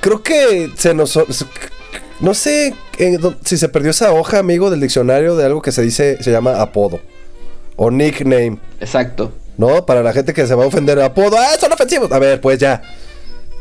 [0.00, 1.18] Creo que se nos.
[2.20, 5.72] No sé en dó- si se perdió esa hoja, amigo, del diccionario de algo que
[5.72, 7.00] se dice, se llama apodo.
[7.76, 9.32] O nickname, Exacto.
[9.56, 9.86] ¿no?
[9.86, 11.38] Para la gente que se va a ofender apodo.
[11.38, 12.12] ¡Ah, son ofensivos!
[12.12, 12.82] A ver, pues ya.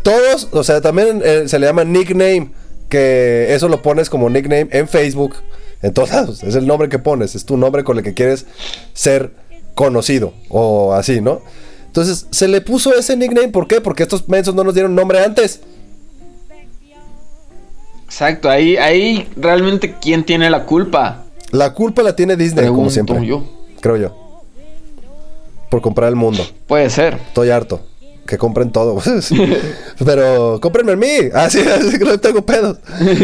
[0.08, 2.52] Todos, o sea, también eh, se le llama nickname.
[2.88, 5.36] Que eso lo pones como nickname en Facebook.
[5.82, 6.43] En todos lados.
[6.43, 7.36] Es el nombre que pones.
[7.36, 8.46] Es tu nombre con el que quieres
[8.93, 9.32] ser
[9.76, 10.34] conocido.
[10.48, 11.41] O así, ¿no?
[11.88, 13.50] Entonces, se le puso ese nickname.
[13.50, 13.82] ¿Por qué?
[13.82, 15.60] Porque estos mensos no nos dieron nombre antes.
[18.06, 18.50] Exacto.
[18.50, 21.26] Ahí, ahí realmente quién tiene la culpa.
[21.52, 23.26] La culpa la tiene Disney, como siempre.
[23.26, 23.43] yo.
[23.82, 24.43] Creo yo.
[25.70, 26.46] Por comprar el mundo.
[26.65, 27.15] Puede ser.
[27.15, 27.82] Estoy harto.
[28.28, 29.02] Que compren todo.
[30.06, 31.30] Pero cómprenme en mí.
[31.34, 32.78] Ah, sí, así que no tengo pedos.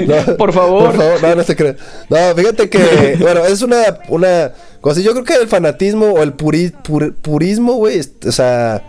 [0.08, 0.86] No, Por favor.
[0.92, 1.76] Por favor, no, no se cree.
[2.10, 5.02] No, fíjate que, bueno, es una, una cosa.
[5.02, 8.82] Yo creo que el fanatismo o el puri- pur- purismo, güey, o sea,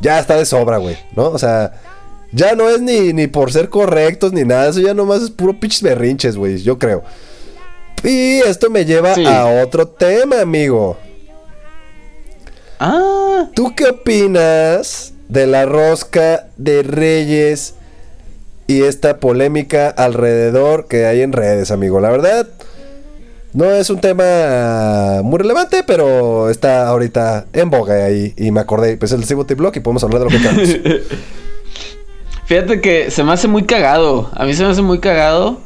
[0.00, 1.28] ya está de sobra, güey, ¿no?
[1.30, 1.72] O sea,
[2.32, 4.68] ya no es ni, ni por ser correctos ni nada.
[4.68, 7.02] Eso ya nomás es puro pinches berrinches, güey, yo creo.
[8.02, 9.24] Y esto me lleva Sí.
[9.24, 10.98] a otro tema, amigo.
[12.78, 13.48] Ah.
[13.54, 17.74] ¿Tú qué opinas de la rosca de Reyes
[18.66, 22.00] y esta polémica alrededor que hay en redes, amigo?
[22.00, 22.46] La verdad,
[23.52, 28.96] no es un tema muy relevante, pero está ahorita en boga ahí y me acordé,
[28.96, 30.68] pues el Ciboty Block y podemos hablar de lo que queramos.
[32.46, 34.28] Fíjate que se me hace muy cagado.
[34.34, 35.60] A mí se me hace muy cagado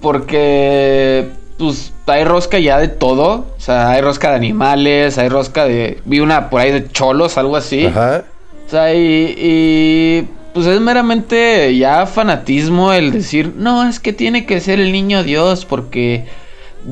[0.00, 3.46] porque pues hay rosca ya de todo.
[3.56, 6.00] O sea, hay rosca de animales, hay rosca de...
[6.04, 7.86] Vi una por ahí de cholos, algo así.
[7.86, 8.24] Ajá.
[8.68, 14.44] O sea, y, y, pues es meramente ya fanatismo el decir, no, es que tiene
[14.44, 16.26] que ser el niño Dios porque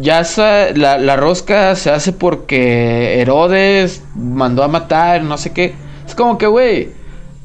[0.01, 5.75] ya sa- la, la rosca se hace porque Herodes mandó a matar, no sé qué.
[6.07, 6.91] Es como que, güey,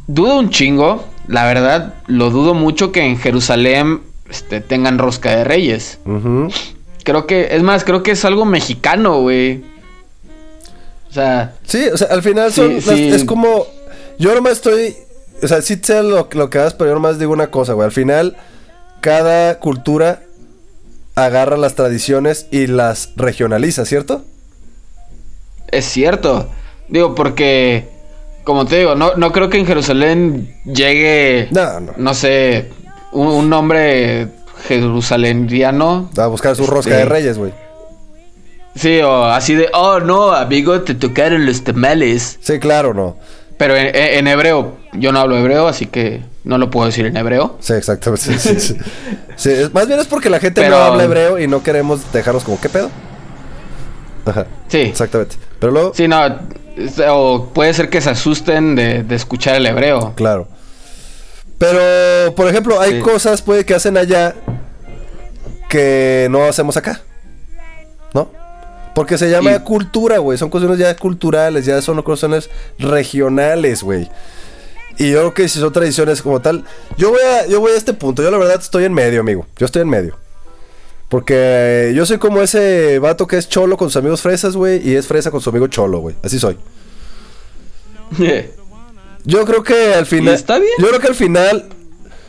[0.07, 5.43] dudo un chingo, la verdad, lo dudo mucho que en Jerusalén este, tengan rosca de
[5.43, 5.99] reyes.
[7.03, 9.61] Creo que, es más, creo que es algo mexicano, güey.
[11.09, 13.07] O sea, Sí, o sea, al final son, Sí, sí.
[13.09, 13.65] es como,
[14.21, 14.95] yo nomás estoy,
[15.43, 17.85] o sea, sí sé lo, lo que hagas, pero yo nomás digo una cosa, güey,
[17.85, 18.37] al final
[19.01, 20.21] cada cultura
[21.15, 24.23] agarra las tradiciones y las regionaliza, ¿cierto?
[25.71, 26.49] es cierto.
[26.89, 27.87] Digo, porque,
[28.43, 31.93] como te digo, no, no creo que en Jerusalén llegue, No, no.
[31.95, 32.69] no sé,
[33.13, 34.27] un, un nombre
[34.67, 36.09] jerusaleniano.
[36.17, 36.97] A buscar su rosca Sí.
[36.97, 37.53] de reyes, güey.
[38.75, 42.37] Sí, o así de, oh no, amigo, te tocaron los tamales.
[42.41, 43.15] Sí, claro, no.
[43.61, 47.57] Pero en, hebreo, yo no hablo hebreo, así que no lo puedo decir en hebreo.
[47.59, 48.25] Sí, exactamente.
[48.25, 48.77] Sí, sí, sí.
[49.35, 52.11] Sí, es- más bien es porque la gente Pero- no habla hebreo y no queremos
[52.11, 52.89] dejarnos como, ¿qué pedo?
[54.25, 54.47] Ajá.
[54.67, 54.79] Sí.
[54.79, 55.35] Exactamente.
[55.59, 56.19] Pero luego, Sí, no,
[57.09, 60.13] o puede ser que se asusten de, de escuchar el hebreo.
[60.15, 60.47] claro.
[61.59, 62.99] Pero, por ejemplo, hay Sí.
[63.01, 64.33] cosas puede que hacen allá
[65.69, 66.99] que no hacemos acá.
[68.15, 68.31] ¿No?
[68.95, 70.37] Porque se llama Y- cultura, güey.
[70.37, 72.49] Son cuestiones ya culturales, ya son cuestiones
[72.79, 74.09] regionales, güey.
[74.97, 76.65] Y yo creo que si son tradiciones como tal.
[76.97, 78.21] Yo voy a, yo voy a este punto.
[78.21, 79.47] Yo la verdad estoy en medio, amigo.
[79.57, 80.17] Yo estoy en medio.
[81.09, 84.87] Porque yo soy como ese vato que es cholo con sus amigos fresas, güey.
[84.87, 86.15] Y es fresa con su amigo cholo, güey.
[86.23, 86.57] Así soy.
[89.23, 90.33] Yo creo que al final.
[90.33, 90.71] está bien.
[90.79, 91.69] Yo creo que al final.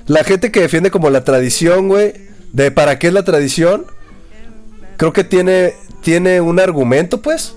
[0.07, 2.13] La gente que defiende como la tradición, güey.
[2.53, 3.87] De para qué es la tradición.
[4.97, 5.75] Creo que tiene.
[6.03, 7.55] Tiene un argumento, pues.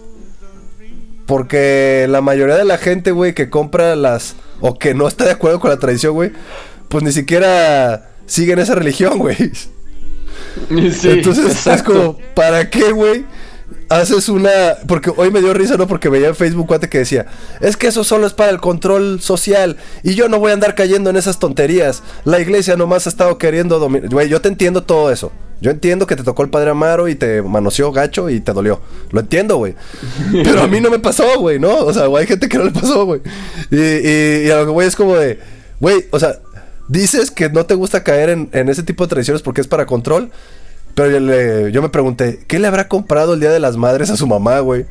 [1.26, 4.36] Porque la mayoría de la gente, güey, que compra las.
[4.62, 6.32] O que no está de acuerdo con la tradición, güey.
[6.90, 9.36] Pues ni siquiera siguen esa religión, güey.
[9.36, 11.94] Sí, Entonces es exacto.
[11.94, 13.26] como, ¿para qué, güey?
[13.90, 14.50] Haces una.
[14.88, 15.88] Porque hoy me dio risa, ¿no?
[15.88, 17.28] Porque veía en Facebook cuate que decía:
[17.62, 19.78] Es que eso solo es para el control social.
[20.04, 22.02] Y yo no voy a andar cayendo en esas tonterías.
[22.24, 24.10] La iglesia nomás ha estado queriendo dominar.
[24.10, 25.32] Güey, yo te entiendo todo eso.
[25.62, 28.82] Yo entiendo que te tocó el padre Amaro y te manoseó gacho y te dolió.
[29.12, 29.76] Lo entiendo, güey.
[30.32, 31.78] Pero a mí no me pasó, güey, ¿no?
[31.78, 33.22] O sea, güey, hay gente que no le pasó, güey.
[33.72, 35.40] Y, y, y a lo que voy es como de,
[35.80, 36.40] güey, o sea,
[36.88, 39.86] dices que no te gusta caer en, en ese tipo de tradiciones porque es para
[39.86, 40.32] control.
[40.96, 44.10] Pero yo, le- yo me pregunté, ¿qué le habrá comprado el Día de las Madres
[44.10, 44.86] a su mamá, güey?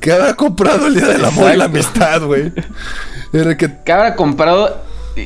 [0.00, 1.64] ¿Qué habrá comprado el Día del Amor y la.
[1.66, 2.52] Amistad, güey?
[3.32, 3.70] Que...
[3.84, 4.78] ¿Qué habrá comprado?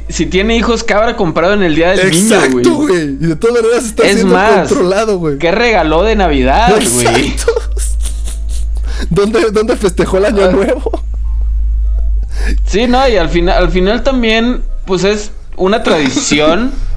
[0.08, 2.88] Si tiene hijos, ¿qué habrá comprado en el día del niño, Exacto, güey?
[2.88, 3.02] güey.
[3.20, 5.38] Y de todas maneras está Es siendo más, controlado, güey.
[5.38, 7.34] ¿Qué regaló de Navidad, güey?
[9.10, 10.28] ¿Dónde, ¿Dónde festejó el Ah.
[10.28, 11.02] año nuevo?
[12.66, 16.72] Sí, no, y al final, al final también, pues es una tradición,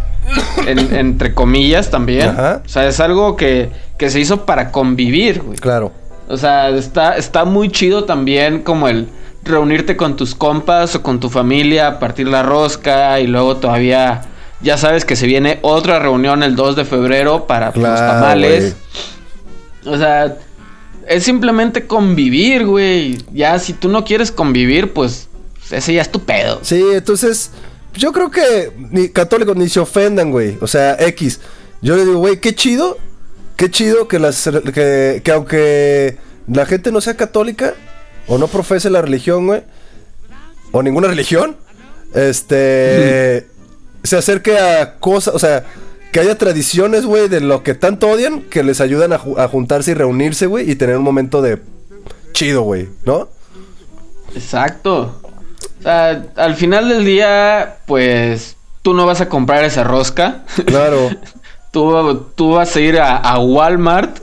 [0.65, 2.29] en- entre comillas también.
[2.29, 2.61] Ajá.
[2.65, 5.57] O sea, es algo que, que se hizo para convivir, güey.
[5.57, 5.91] Claro.
[6.27, 9.07] O sea, está, está muy chido también como el
[9.43, 14.23] reunirte con tus compas o con tu familia, partir la rosca y luego todavía
[14.61, 18.75] ya sabes que se viene otra reunión el 2 de febrero para pues, los tamales.
[19.85, 20.35] O sea,
[21.07, 23.17] es simplemente convivir, güey.
[23.31, 25.29] Ya si tú no quieres convivir, pues
[25.71, 26.59] ese ya es tu pedo.
[26.63, 27.51] Sí, entonces,
[27.93, 30.57] yo creo que ni católicos ni se ofendan, güey.
[30.61, 31.39] O sea, X.
[31.81, 32.97] Yo le digo, güey, qué chido.
[33.55, 37.73] Qué chido que las que, que aunque la gente no sea católica
[38.27, 39.63] o no profese la religión, güey,
[40.71, 41.57] o ninguna religión,
[42.13, 43.47] este
[44.03, 45.65] se acerque a cosas, o sea,
[46.11, 49.91] que haya tradiciones, güey, de lo que tanto odian que les ayudan a, a juntarse
[49.91, 51.59] y reunirse, güey, y tener un momento de
[52.33, 53.27] chido, güey, ¿no?
[54.35, 55.19] Exacto.
[55.85, 60.43] Al final del día, pues tú no vas a comprar esa rosca.
[60.65, 61.09] Claro.
[61.71, 64.19] tú, tú vas a ir a, a Walmart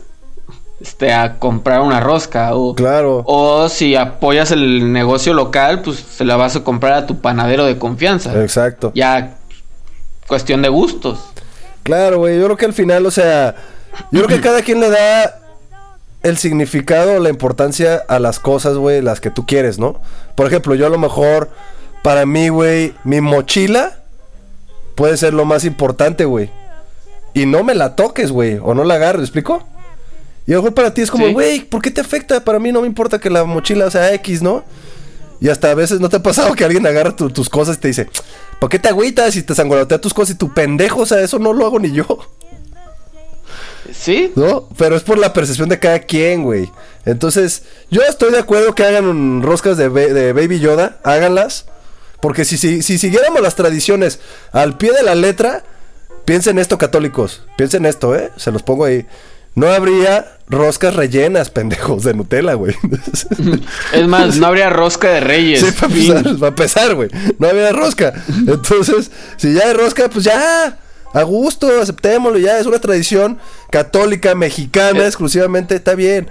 [0.80, 2.54] este, a comprar una rosca.
[2.54, 3.22] O, Claro.
[3.26, 7.64] o si apoyas el negocio local, pues se la vas a comprar a tu panadero
[7.64, 8.40] de confianza.
[8.42, 8.92] Exacto.
[8.94, 9.36] Ya,
[10.26, 11.20] cuestión de gustos.
[11.82, 12.38] Claro, güey.
[12.38, 13.54] Yo creo que al final, o sea,
[14.10, 15.40] yo creo que cada quien le da
[16.22, 20.00] el significado, la importancia a las cosas, güey, las que tú quieres, ¿no?
[20.34, 21.50] Por ejemplo, yo a lo mejor,
[22.02, 23.98] para mí, güey, mi mochila
[24.94, 26.50] puede ser lo más importante, güey.
[27.34, 29.66] Y no me la toques, güey, o no la agarres, ¿me explico?
[30.46, 31.32] Y a lo mejor para ti es como, Sí.
[31.32, 32.44] güey, ¿por qué te afecta?
[32.44, 34.62] Para mí no me importa que la mochila sea X, ¿no?
[35.40, 37.80] Y hasta a veces no te ha pasado que alguien agarra tu- tus cosas y
[37.80, 38.08] te dice,
[38.60, 41.00] ¿por qué te agüitas y te sangolotea tus cosas y tu pendejo?
[41.00, 42.06] O sea, eso no lo hago ni yo.
[43.92, 44.32] ¿Sí?
[44.36, 44.68] ¿No?
[44.76, 46.70] Pero es por la percepción de cada quien, güey.
[47.04, 51.66] Entonces, yo estoy de acuerdo que hagan roscas de, ba- de Baby Yoda, háganlas.
[52.20, 54.18] Porque si, si, si siguiéramos las tradiciones
[54.52, 55.62] al pie de la letra,
[56.24, 57.42] piensen esto, católicos.
[57.58, 58.30] Piensen esto, ¿eh?
[58.36, 59.06] Se los pongo ahí.
[59.54, 62.74] No habría roscas rellenas, pendejos, de Nutella, güey.
[63.92, 65.60] Es más, no habría rosca de reyes.
[65.60, 67.08] Sí, para empezar, empezar, güey.
[67.38, 68.12] No había rosca.
[68.48, 70.78] Entonces, si ya hay rosca, pues ya.
[71.14, 73.38] A gusto, aceptémoslo ya, es una tradición
[73.70, 75.06] católica, mexicana, Eh.
[75.06, 76.28] exclusivamente, está bien.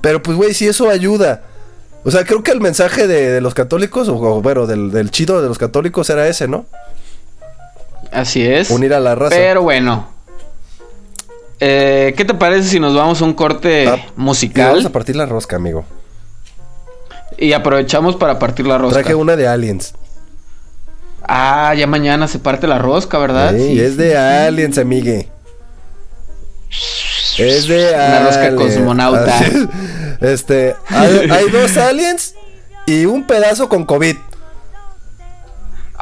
[0.00, 1.42] Pero pues, güey, si eso ayuda.
[2.04, 5.10] O sea, creo que el mensaje de, de los católicos, o, o, bueno, del, del
[5.10, 6.64] chido de los católicos era ese, ¿no?
[8.12, 8.70] Así es.
[8.70, 9.36] Unir a la raza.
[9.36, 10.08] Pero bueno.
[11.58, 14.90] Eh, ¿Qué te parece si nos vamos a un corte Ah, Y vamos a musical
[14.92, 15.84] partir la rosca, amigo.
[17.36, 19.00] y aprovechamos para partir la rosca?
[19.00, 19.92] Traje una de Aliens.
[21.22, 23.54] Ah, ya mañana se parte la rosca, ¿verdad?
[23.56, 25.28] Sí, es de Aliens, amigue.
[27.38, 28.74] Es de Una rosca aliens.
[28.74, 29.38] cosmonauta.
[29.38, 30.30] Así es.
[30.30, 32.34] Este, hay, hay dos aliens
[32.86, 34.16] y un pedazo con COVID.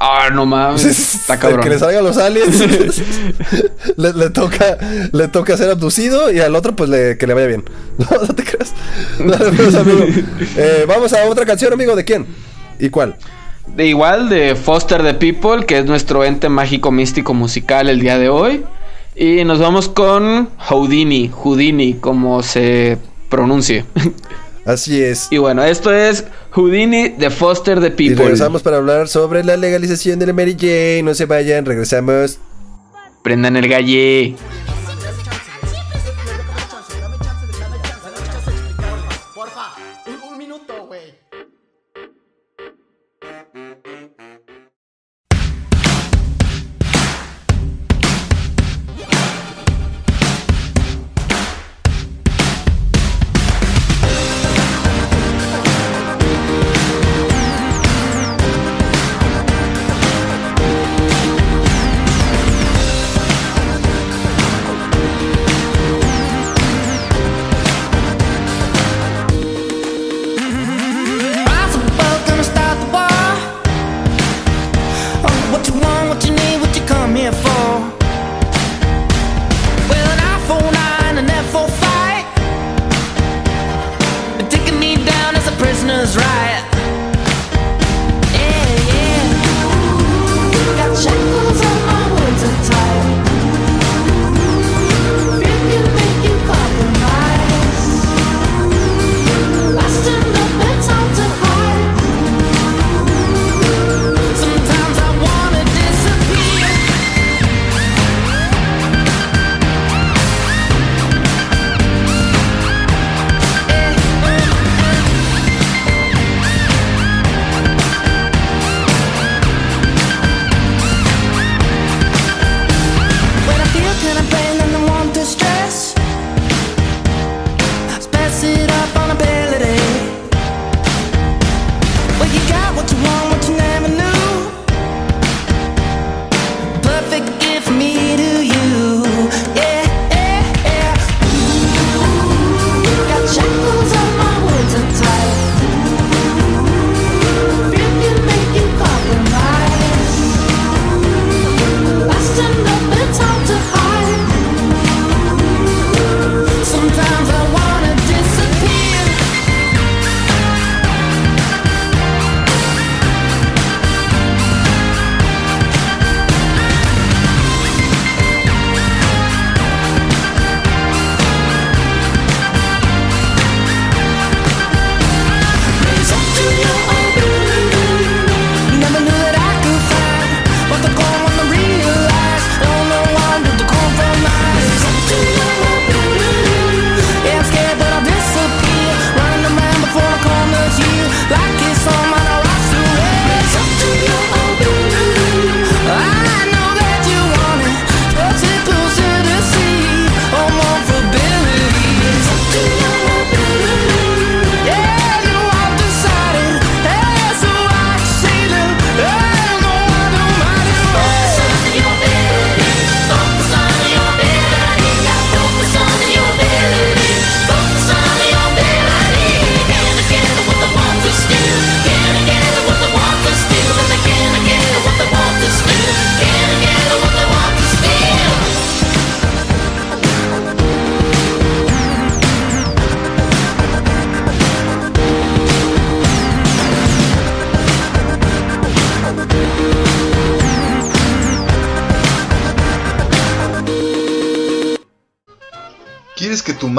[0.00, 0.84] Ah, no mames.
[1.20, 1.60] Está cabrón.
[1.62, 2.56] que le salgan los aliens.
[3.96, 4.78] le, le toca,
[5.12, 7.64] le toca ser abducido y al otro, pues le- que le vaya bien.
[7.98, 8.72] No, no te creas.
[9.18, 10.04] No, pues, amigo.
[10.56, 11.96] Eh, vamos a otra canción, amigo.
[11.96, 12.26] ¿De quién?
[12.78, 13.16] ¿Y cuál?
[13.76, 18.18] De igual de Foster the People, que es nuestro ente mágico místico musical el día
[18.18, 18.64] de hoy.
[19.14, 22.98] Y nos vamos con Houdini, Houdini, como se
[23.28, 23.84] pronuncie.
[24.64, 25.28] Así es.
[25.30, 28.24] y bueno, esto es Houdini de Foster the Y People.
[28.24, 31.02] regresamos para hablar sobre la legalización de la Mary Jane.
[31.04, 32.38] No se vayan, regresamos.
[33.22, 34.36] Prendan el galle.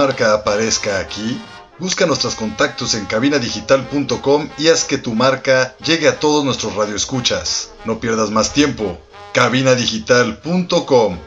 [0.10, 1.40] marca aparezca aquí?
[1.78, 7.70] Busca nuestros contactos en cabinadigital.com y haz que tu marca llegue a todos nuestros radioescuchas.
[7.86, 8.98] No pierdas más tiempo.
[9.34, 11.20] cabinadigital.com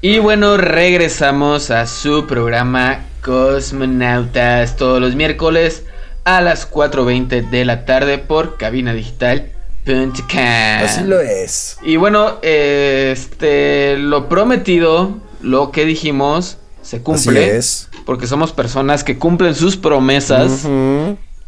[0.00, 5.84] Y bueno, regresamos a su programa Cosmonautas todos los miércoles
[6.26, 10.84] a las 4.20 de la tarde por cabinadigital.com.
[10.84, 11.78] Así lo es.
[11.82, 17.44] Y bueno, eh, este, lo prometido, lo que dijimos, se cumple.
[17.44, 17.88] Así es.
[18.04, 20.64] Porque somos personas que cumplen sus promesas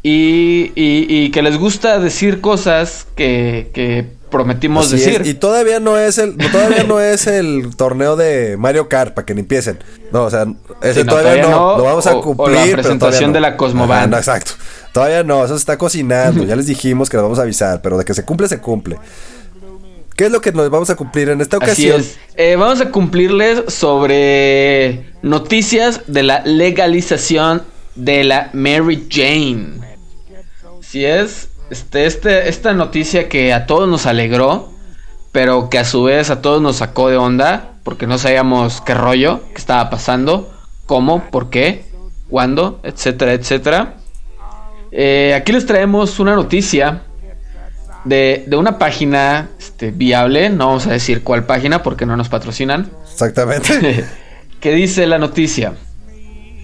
[0.03, 5.23] y, y- y que les gusta decir cosas que, que prometimos Así decir.
[5.23, 9.25] es, Y todavía no es el todavía no es el torneo de Mario Kart para
[9.27, 9.79] que ni empiecen.
[10.13, 10.47] No, o sea,
[10.83, 12.57] ese Sí, no, todavía, todavía no, lo vamos o- a o cumplir.
[12.57, 13.35] la pero presentación no.
[13.35, 13.49] de la.
[13.49, 14.53] Ajá, no, exacto.
[14.93, 16.45] Todavía no, eso se está cocinando.
[16.45, 18.99] ya les dijimos que lo vamos a avisar, pero de que se cumple, se cumple.
[20.17, 22.01] ¿Qué es lo que nos vamos a cumplir en esta Así ocasión?
[22.01, 22.19] es.
[22.35, 27.63] Eh, vamos a cumplirles sobre noticias de la legalización
[27.95, 29.79] de la Mary Jane.
[30.81, 31.49] Así es.
[31.71, 34.73] Este, este, esta noticia que a todos nos alegró,
[35.33, 38.95] pero que a su vez a todos nos sacó de onda, porque no sabíamos qué
[38.95, 40.51] rollo, qué estaba pasando,
[40.87, 41.85] cómo, por qué,
[42.29, 43.97] cuándo, etcétera, etcétera.
[44.91, 47.03] Eh, aquí les traemos una noticia
[48.05, 52.31] de, de una página este, viable, no vamos a decir cuál página porque no nos
[52.31, 54.07] patrocinan, Exactamente.
[54.61, 55.75] que dice la noticia.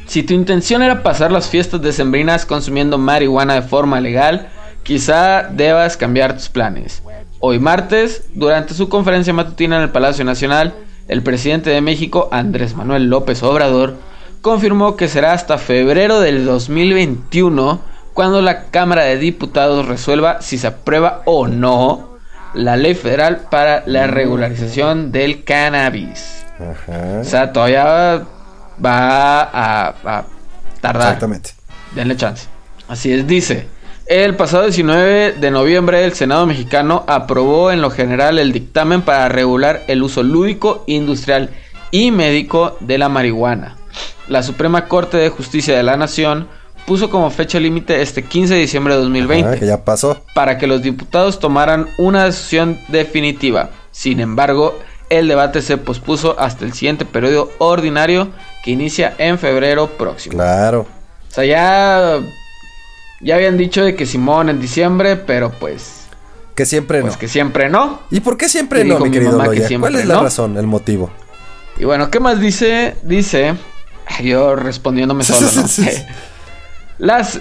[0.06, 4.50] Si tu intención era pasar las fiestas decembrinas consumiendo marihuana de forma legal,
[4.84, 7.02] quizá debas cambiar tus planes.
[7.40, 10.74] Hoy martes, durante su conferencia matutina en el Palacio Nacional,
[11.08, 13.96] el presidente de México, Andrés Manuel López Obrador,
[14.40, 17.80] confirmó que será hasta febrero del 2021
[18.12, 22.14] cuando la Cámara de Diputados resuelva si se aprueba o no
[22.54, 26.44] la ley federal para la regularización del cannabis.
[26.58, 27.20] Ajá.
[27.20, 28.22] O sea, todavía
[28.84, 30.24] va a, a
[30.80, 31.08] tardar.
[31.08, 31.50] Exactamente.
[31.94, 32.46] Denle chance.
[32.88, 33.73] Así es, dice.
[34.06, 39.30] El pasado 19 de noviembre el Senado mexicano aprobó en lo general el dictamen para
[39.30, 41.50] regular el uso lúdico, industrial
[41.90, 43.76] y médico de la marihuana.
[44.28, 46.48] La Suprema Corte de Justicia de la Nación
[46.86, 50.20] puso como fecha límite este 15 de diciembre de 2020 Ajá, que ya pasó.
[50.34, 53.70] para que los diputados tomaran una decisión definitiva.
[53.90, 54.78] Sin embargo,
[55.08, 58.28] el debate se pospuso hasta el siguiente periodo ordinario
[58.62, 60.34] que inicia en febrero próximo.
[60.34, 60.80] Claro.
[61.30, 62.20] O sea, ya,
[63.24, 66.06] ya habían dicho de que Simón en diciembre, pero pues,
[66.54, 67.18] Que siempre pues no.
[67.18, 68.00] que siempre no.
[68.10, 69.68] ¿Y por qué siempre Y no, mi querido mamá que Loya?
[69.68, 70.22] siempre ¿Cuál es la no.
[70.22, 71.10] razón, el motivo?
[71.78, 72.96] Y bueno, ¿qué más dice?
[73.02, 73.54] Dice,
[74.22, 75.62] yo respondiéndome solo, ¿no?
[76.98, 77.40] Las,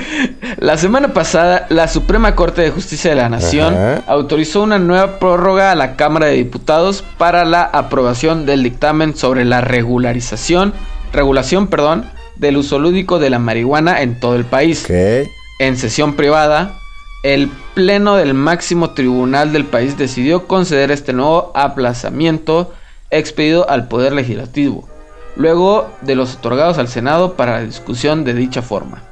[0.58, 4.02] la semana pasada, la Suprema Corte de Justicia de la Nación Ajá.
[4.06, 9.46] autorizó una nueva prórroga a la Cámara de Diputados para la aprobación del dictamen sobre
[9.46, 10.74] la regularización,
[11.14, 12.10] regulación, perdón,
[12.40, 14.88] del uso lúdico de la marihuana en todo el país.
[14.88, 16.78] En sesión privada,
[17.22, 22.72] el Pleno del máximo tribunal del país decidió conceder este nuevo aplazamiento
[23.10, 24.88] expedido al Poder Legislativo,
[25.36, 29.02] luego de los otorgados al Senado para la discusión de dicha forma.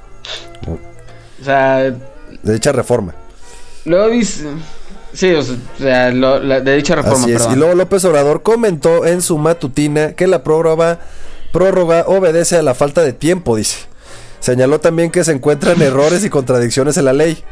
[1.40, 1.76] O sea,
[2.42, 3.14] De dicha reforma.
[3.84, 4.46] luego dice...
[5.12, 5.42] Sí, o
[5.78, 7.48] sea, lo- la- de dicha reforma, Así es.
[7.50, 10.98] Y luego López Obrador comentó en su matutina que la prórroga,
[11.52, 13.78] prórroga obedece a la falta de tiempo, dice.
[14.40, 17.42] Señaló también que se encuentran errores y contradicciones en la ley.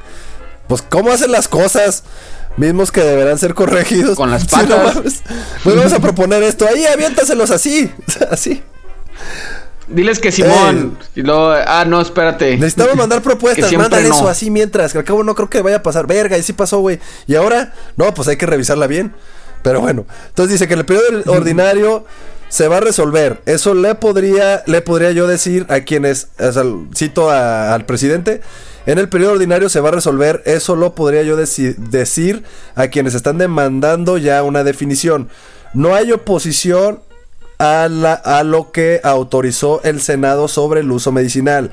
[0.69, 2.05] Pues, ¿cómo hacen las cosas?
[2.57, 4.17] Mismos que deberán ser corregidos.
[4.17, 5.23] Con las Sí, no patas.
[5.63, 6.67] pues vamos a proponer esto.
[6.67, 7.93] Ahí, aviéntaselos así.
[8.31, 8.63] así.
[9.89, 10.99] Diles que Simón...
[11.15, 12.57] Y luego, ah, no, espérate.
[12.57, 13.73] Necesitamos mandar propuestas.
[13.73, 14.15] Mándale no.
[14.17, 14.93] eso así mientras.
[14.93, 16.07] Que al cabo no creo que vaya a pasar.
[16.07, 16.99] Verga, y sí pasó, güey.
[17.27, 19.15] Y ahora, no, pues hay que revisarla bien.
[19.63, 20.07] Pero bueno.
[20.29, 22.05] Entonces dice que en el periodo ordinario
[22.49, 23.41] se va a resolver.
[23.47, 26.29] Eso le podría, le podría yo decir a quienes,
[26.95, 28.41] cito al presidente.
[28.87, 30.43] En el periodo ordinario se va a resolver.
[30.47, 32.45] Eso lo podría yo deci- decir
[32.77, 35.29] a quienes están demandando ya una definición.
[35.75, 37.01] No hay oposición
[37.59, 41.73] a, a lo que autorizó el Senado sobre el uso medicinal.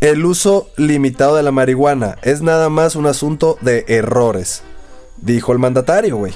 [0.00, 4.62] El uso limitado de la marihuana es nada más un asunto de errores,
[5.18, 6.34] dijo el mandatario, güey.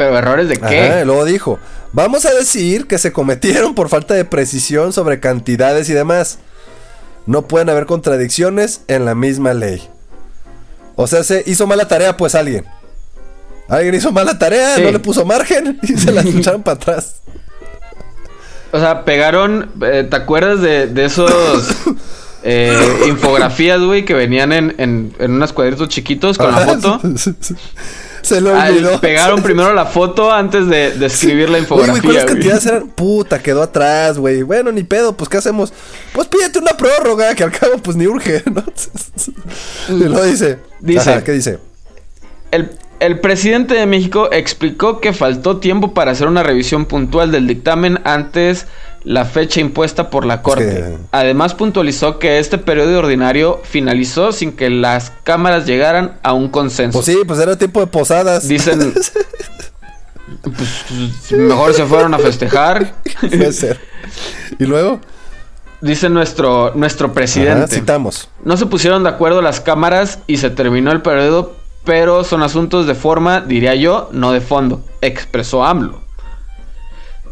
[0.00, 0.80] Pero errores de qué?
[0.80, 1.58] Ajá, luego dijo,
[1.92, 6.38] vamos a decir que se cometieron por falta de precisión sobre cantidades y demás.
[7.26, 9.86] No pueden haber contradicciones en la misma ley.
[10.96, 12.64] O sea, se hizo mala tarea pues alguien.
[13.68, 14.82] Alguien hizo mala tarea, Sí.
[14.84, 17.16] no le puso margen y se la echaron para atrás.
[18.72, 19.70] O sea, pegaron.
[19.82, 21.30] eh, ¿Te acuerdas de, de esos
[22.42, 22.74] eh,
[23.06, 27.00] infografías, güey, que venían en, en, en unos cuadritos chiquitos con la foto?
[28.22, 29.00] Se lo Ah, olvidó.
[29.00, 32.02] pegaron primero la foto antes de, de escribir la Oye, güey, infografía.
[32.02, 32.34] ¿cuáles güey.
[32.34, 32.88] cantidades eran?
[32.88, 34.42] Puta, quedó atrás, güey.
[34.42, 35.72] Bueno, ni pedo, pues ¿qué hacemos?
[36.12, 38.62] Pues pídete una prórroga, que al cabo pues ni urge, ¿no?
[39.88, 40.58] y luego dice.
[40.80, 41.58] Dice- Ajá, ¿qué dice?
[42.50, 47.46] El, El presidente de México explicó que faltó tiempo para hacer una revisión puntual del
[47.46, 48.66] dictamen antes
[49.04, 50.98] la fecha impuesta por la Corte.
[51.12, 56.98] Además puntualizó que este periodo ordinario finalizó sin que las cámaras llegaran a un consenso.
[56.98, 58.46] Pues sí, pues era tiempo de posadas.
[58.46, 58.92] Dicen...
[60.42, 62.94] pues, mejor se fueron a festejar.
[63.20, 63.80] Puede ser.
[64.58, 65.00] Y luego,
[65.80, 67.74] Dice nuestro, nuestro Ajá, presidente.
[67.74, 68.28] citamos.
[68.44, 72.86] No se pusieron de acuerdo las cámaras y se terminó el periodo, pero son asuntos
[72.86, 76.02] de forma, diría yo, no de fondo, expresó AMLO.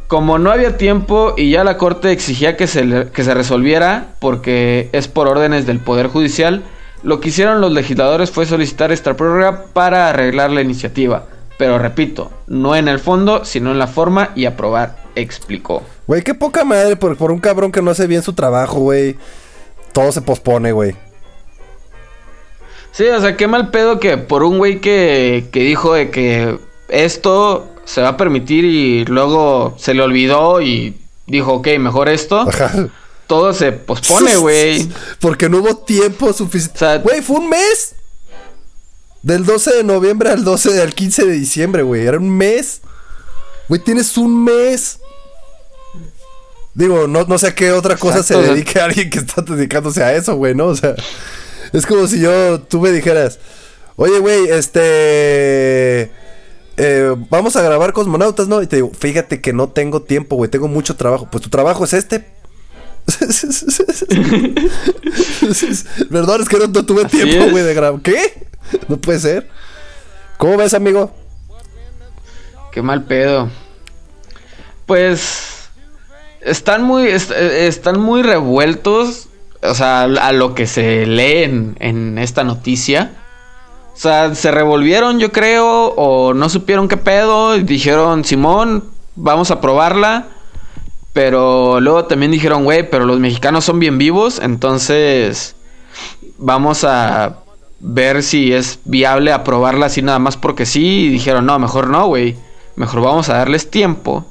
[0.08, 4.88] Como no había tiempo y ya la corte exigía que se, que se resolviera, porque
[4.92, 6.64] es por órdenes del Poder Judicial,
[7.02, 11.26] lo que hicieron los legisladores fue solicitar esta prórroga para arreglar la iniciativa.
[11.58, 15.82] Pero repito, no en el fondo, sino en la forma y aprobar, explicó.
[16.06, 19.16] Güey, qué poca madre por, por un cabrón que no hace bien su trabajo, güey.
[19.92, 20.96] Todo se pospone, güey.
[22.92, 26.58] Sí, o sea, qué mal pedo que por un güey que, que dijo de que
[26.88, 30.94] esto se va a permitir y luego se le olvidó y
[31.26, 32.88] dijo, ok, mejor esto, Ajá.
[33.26, 34.86] todo se pospone, güey.
[35.20, 36.76] Porque no hubo tiempo suficiente.
[36.76, 37.94] O sea- Güey, fue un mes.
[39.22, 42.06] Del 12 de noviembre al 12 al 15 de diciembre, güey.
[42.06, 42.82] Era un mes.
[43.68, 44.98] Güey, tienes un mes.
[46.74, 49.08] Digo, no, no sé a qué otra cosa Exacto, o se sea- dedique a alguien
[49.10, 50.66] que está dedicándose a eso, güey, ¿no?
[50.66, 50.94] O sea,
[51.72, 53.38] es como si yo, tú me dijeras,
[53.96, 56.12] oye, güey, este...
[56.78, 58.62] eh, vamos a grabar cosmonautas, ¿no?
[58.62, 61.28] Y te digo, fíjate que no tengo tiempo, güey, tengo mucho trabajo.
[61.30, 62.26] Pues tu trabajo es este.
[66.10, 68.00] Perdón, es que no, no tuve Así tiempo, güey, de grabar.
[68.02, 68.46] ¿Qué?
[68.88, 69.48] No puede ser.
[70.36, 71.12] ¿Cómo ves, amigo?
[72.72, 73.48] Qué mal pedo.
[74.86, 75.68] Pues
[76.40, 79.28] están muy est- eh, están muy revueltos,
[79.62, 83.12] o sea, a lo que se lee en, en esta noticia.
[83.98, 88.84] O sea, se revolvieron, yo creo, o no supieron qué pedo, y dijeron, "Simón,
[89.16, 90.28] vamos a probarla."
[91.12, 95.56] Pero luego también dijeron, "Güey, pero los mexicanos son bien vivos, entonces
[96.36, 97.38] vamos a
[97.80, 102.06] ver si es viable aprobarla así nada más porque sí." Y dijeron, "No, mejor no,
[102.06, 102.36] güey."
[102.76, 104.24] Mejor vamos a darles tiempo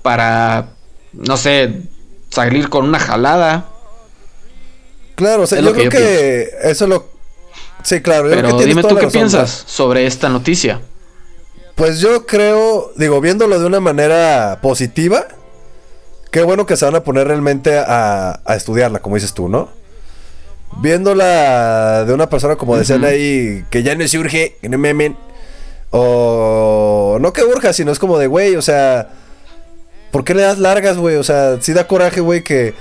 [0.00, 0.70] para,
[1.12, 1.82] no sé,
[2.30, 3.66] salir con una jalada.
[5.14, 7.13] Claro, o sea, yo lo que creo yo que eso lo.
[7.84, 8.24] Sí, claro.
[8.24, 10.80] yo creo Pero que dime tú qué razón, piensas sobre esta noticia.
[11.74, 15.26] Pues yo creo, digo, viéndolo de una manera positiva,
[16.30, 19.68] qué bueno que se van a poner realmente a, a estudiarla, como dices tú, ¿no?
[20.78, 25.16] Viéndola de una persona, como decían ahí, que ya no se urge, que no memen.
[25.90, 29.10] O no que urja, sino es como de, güey, o sea,
[30.10, 31.16] ¿por qué le das largas, güey?
[31.16, 32.74] O sea, sí da coraje, güey, que,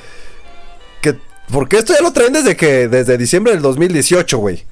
[1.01, 1.17] que...
[1.51, 4.65] Porque esto ya lo traen desde que, desde diciembre del 2018, güey.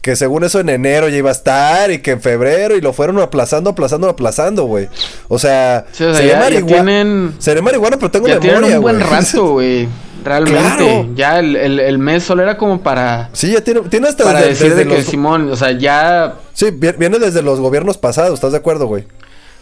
[0.00, 2.92] Que según eso en enero ya iba a estar y que en febrero y lo
[2.92, 4.88] fueron aplazando, aplazando, aplazando, güey.
[5.28, 8.38] O sea, Sí, o sea, seré, ya- ya marigua- tienen- seré marihuana, pero tengo Ya
[8.38, 9.88] memoria, un buen rato, güey.
[10.24, 10.60] Realmente.
[10.60, 11.08] Claro.
[11.14, 14.38] Ya el, el- el mes solo era como para, Sí, ya tiene, tiene hasta para
[14.40, 16.34] desde, decir desde de que Simón, o sea, ya...
[16.54, 19.04] Sí, vi- viene desde los gobiernos pasados, ¿estás de acuerdo, güey?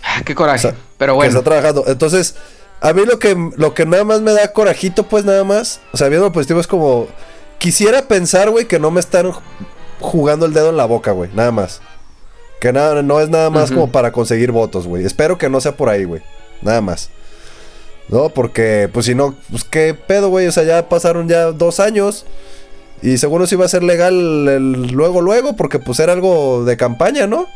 [0.03, 0.69] ah, Qué coraje.
[0.69, 1.31] O sea, Pero que bueno.
[1.39, 1.85] está trabajando.
[1.87, 2.37] Entonces,
[2.81, 5.97] a mí lo que, lo que nada más me da corajito, pues nada más, o
[5.97, 7.07] sea, viendo lo positivo es como,
[7.59, 9.33] quisiera pensar, güey, que no me están
[10.01, 11.81] jugando el dedo en la boca, güey, nada más.
[12.61, 15.05] Que nada, no es nada más como para conseguir votos, güey.
[15.05, 16.23] Espero que no sea por ahí, güey.
[16.63, 17.11] Nada más.
[18.09, 20.47] No, porque, pues si no, pues qué pedo, güey.
[20.47, 22.25] O sea, ya pasaron ya dos años.
[23.03, 24.15] Y seguro sí iba a ser legal
[24.49, 27.47] el- luego, luego, porque pues era algo de campaña, ¿no?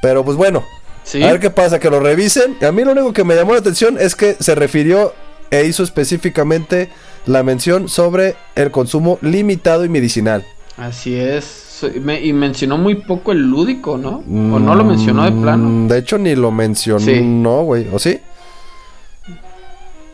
[0.00, 0.64] Pero pues bueno,
[1.04, 1.22] Sí.
[1.22, 2.56] a ver qué pasa, que lo revisen.
[2.66, 5.12] A mí lo único que me llamó la atención es que se refirió
[5.50, 6.88] e hizo específicamente
[7.26, 10.46] la mención sobre el consumo limitado y medicinal.
[10.76, 11.80] Así es.
[12.02, 14.18] Me- y mencionó muy poco el lúdico, ¿no?
[14.18, 15.68] O no lo mencionó de plano.
[15.68, 17.20] Mm, De hecho, ni lo mencionó, Sí.
[17.64, 17.88] güey.
[17.92, 18.20] ¿O sí?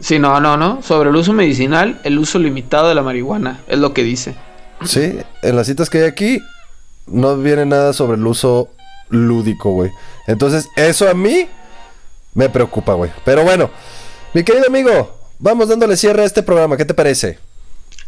[0.01, 0.83] Sí, no, no, no.
[0.83, 3.61] Sobre el uso medicinal, el uso limitado de la marihuana.
[3.69, 4.35] Es lo que dice.
[4.85, 6.41] Sí, en las citas que hay aquí
[7.07, 8.69] no viene nada sobre el uso
[9.11, 9.91] lúdico, güey.
[10.27, 11.47] Entonces, eso a mí
[12.35, 13.11] me preocupa, güey.
[13.25, 13.71] Pero bueno,
[14.35, 16.77] mi querido amigo, vamos dándole cierre a este programa.
[16.77, 17.39] ¿Qué te parece?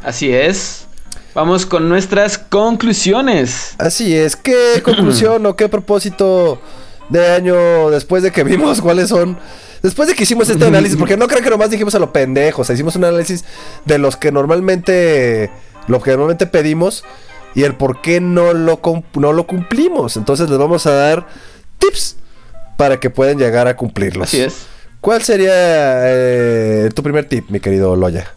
[0.02, 0.86] Así es.
[1.34, 3.74] Vamos con nuestras conclusiones.
[3.78, 6.60] Así es, ¿qué conclusión o qué propósito
[7.08, 9.38] de año después de que vimos cuáles son?
[9.82, 12.62] Después de que hicimos este análisis, porque no creo que nomás dijimos a lo pendejo,
[12.62, 13.44] o sea, hicimos un análisis
[13.84, 15.50] de los que normalmente,
[15.88, 17.04] lo que normalmente pedimos
[17.54, 18.80] y el por qué no lo,
[19.14, 20.16] no lo cumplimos.
[20.16, 21.26] Entonces les vamos a dar
[21.78, 22.16] tips
[22.76, 24.28] para que puedan llegar a cumplirlos.
[24.28, 24.66] Así es.
[25.00, 28.32] ¿Cuál sería eh, tu primer tip, mi querido Loya?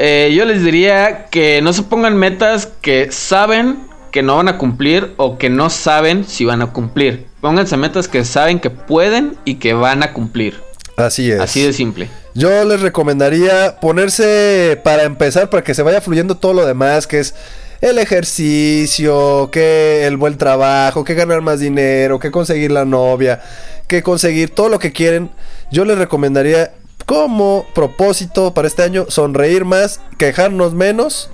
[0.00, 3.80] Eh, yo les diría que no se pongan metas que saben
[4.12, 7.26] que no van a cumplir o que no saben si van a cumplir.
[7.40, 10.54] Pónganse metas que saben que pueden y que van a cumplir.
[10.96, 11.40] Así es.
[11.40, 12.08] Así de simple.
[12.32, 17.18] Yo les recomendaría ponerse para empezar, para que se vaya fluyendo todo lo demás, que
[17.18, 17.34] es
[17.80, 23.42] el ejercicio, que el buen trabajo, que ganar más dinero, que conseguir la novia,
[23.88, 25.30] que conseguir todo lo que quieren.
[25.72, 26.70] Yo les recomendaría
[27.08, 31.30] como propósito para este año sonreír más, quejarnos menos,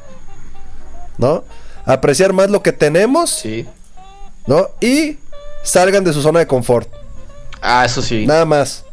[1.19, 1.43] ¿no?
[1.85, 3.67] Apreciar más lo que tenemos, Sí.
[4.47, 4.69] ¿no?
[4.81, 5.19] Y
[5.65, 6.89] salgan de su zona de confort.
[7.61, 8.25] Ah, eso sí.
[8.25, 8.85] Nada más.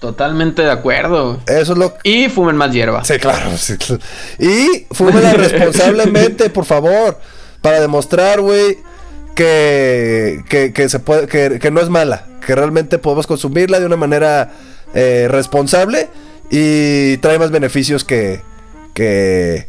[0.00, 1.40] Totalmente de acuerdo.
[1.46, 3.02] Eso es lo Y fumen más hierba.
[3.04, 3.56] Sí, claro.
[3.56, 4.02] sí, claro.
[4.38, 7.18] Y fúmela responsablemente, por favor.
[7.62, 8.76] Para demostrar, güey,
[9.34, 12.26] que, que, que se puede, que, que no es mala.
[12.46, 14.52] Que realmente podemos consumirla de una manera
[14.94, 16.08] eh, responsable
[16.50, 18.40] y trae más beneficios que,
[18.94, 19.66] que,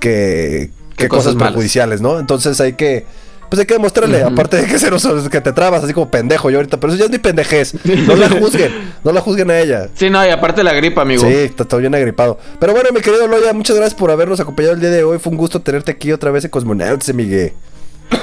[0.00, 0.70] que,
[1.08, 2.18] cosas perjudiciales, ¿no?
[2.18, 3.04] Entonces hay que,
[3.48, 6.50] pues hay que demostrarle, aparte de que, se nos- que te trabas así como pendejo
[6.50, 7.74] yo ahorita, pero eso ya es mi pendejez.
[8.06, 8.72] No la juzguen,
[9.04, 9.88] no la juzguen a ella.
[9.94, 11.22] Sí, no, y aparte la gripa, amigo.
[11.22, 12.38] Sí, está bien agripado.
[12.58, 15.18] Pero bueno, mi querido Loya, muchas gracias por habernos acompañado el día de hoy.
[15.18, 17.52] Fue un gusto tenerte aquí otra vez en Cosmonauts, Miguel.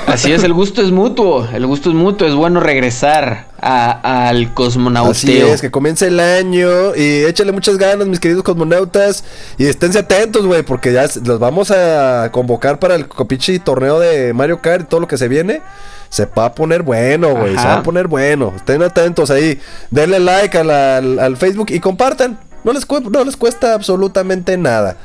[0.08, 1.48] Así es, el gusto es mutuo.
[1.54, 2.28] El gusto es mutuo.
[2.28, 5.48] Es bueno regresar a- al Así cosmonauteo.
[5.48, 9.24] es, que comience el año y échale muchas ganas, mis queridos cosmonautas.
[9.58, 14.34] Y esténse atentos, güey, porque ya los vamos a convocar para el copichi torneo de
[14.34, 15.62] Mario Kart y todo lo que se viene.
[16.10, 17.58] Se va a poner bueno, güey.
[17.58, 18.54] Se va a poner bueno.
[18.56, 19.60] Estén atentos ahí.
[19.92, 22.40] Denle like a la- al, al Facebook y compartan.
[22.64, 24.98] No les, no les cuesta absolutamente nada.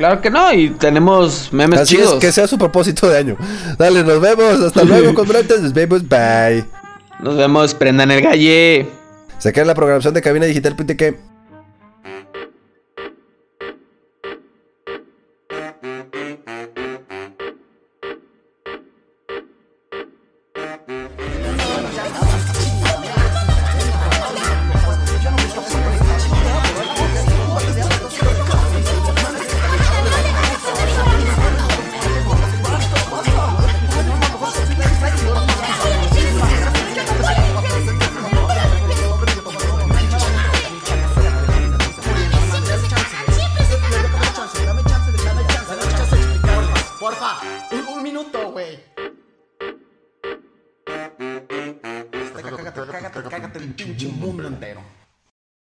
[0.00, 2.14] Claro que no, y tenemos memes Así chidos.
[2.14, 3.36] es, que sea su propósito de año.
[3.76, 4.58] Dale, nos vemos.
[4.62, 5.60] Hasta luego, cosmonautas.
[5.60, 6.08] Nos vemos.
[6.08, 6.64] Bye.
[7.18, 8.88] Nos vemos, prendan el galle.
[9.36, 10.46] Se queda en la programación de cabina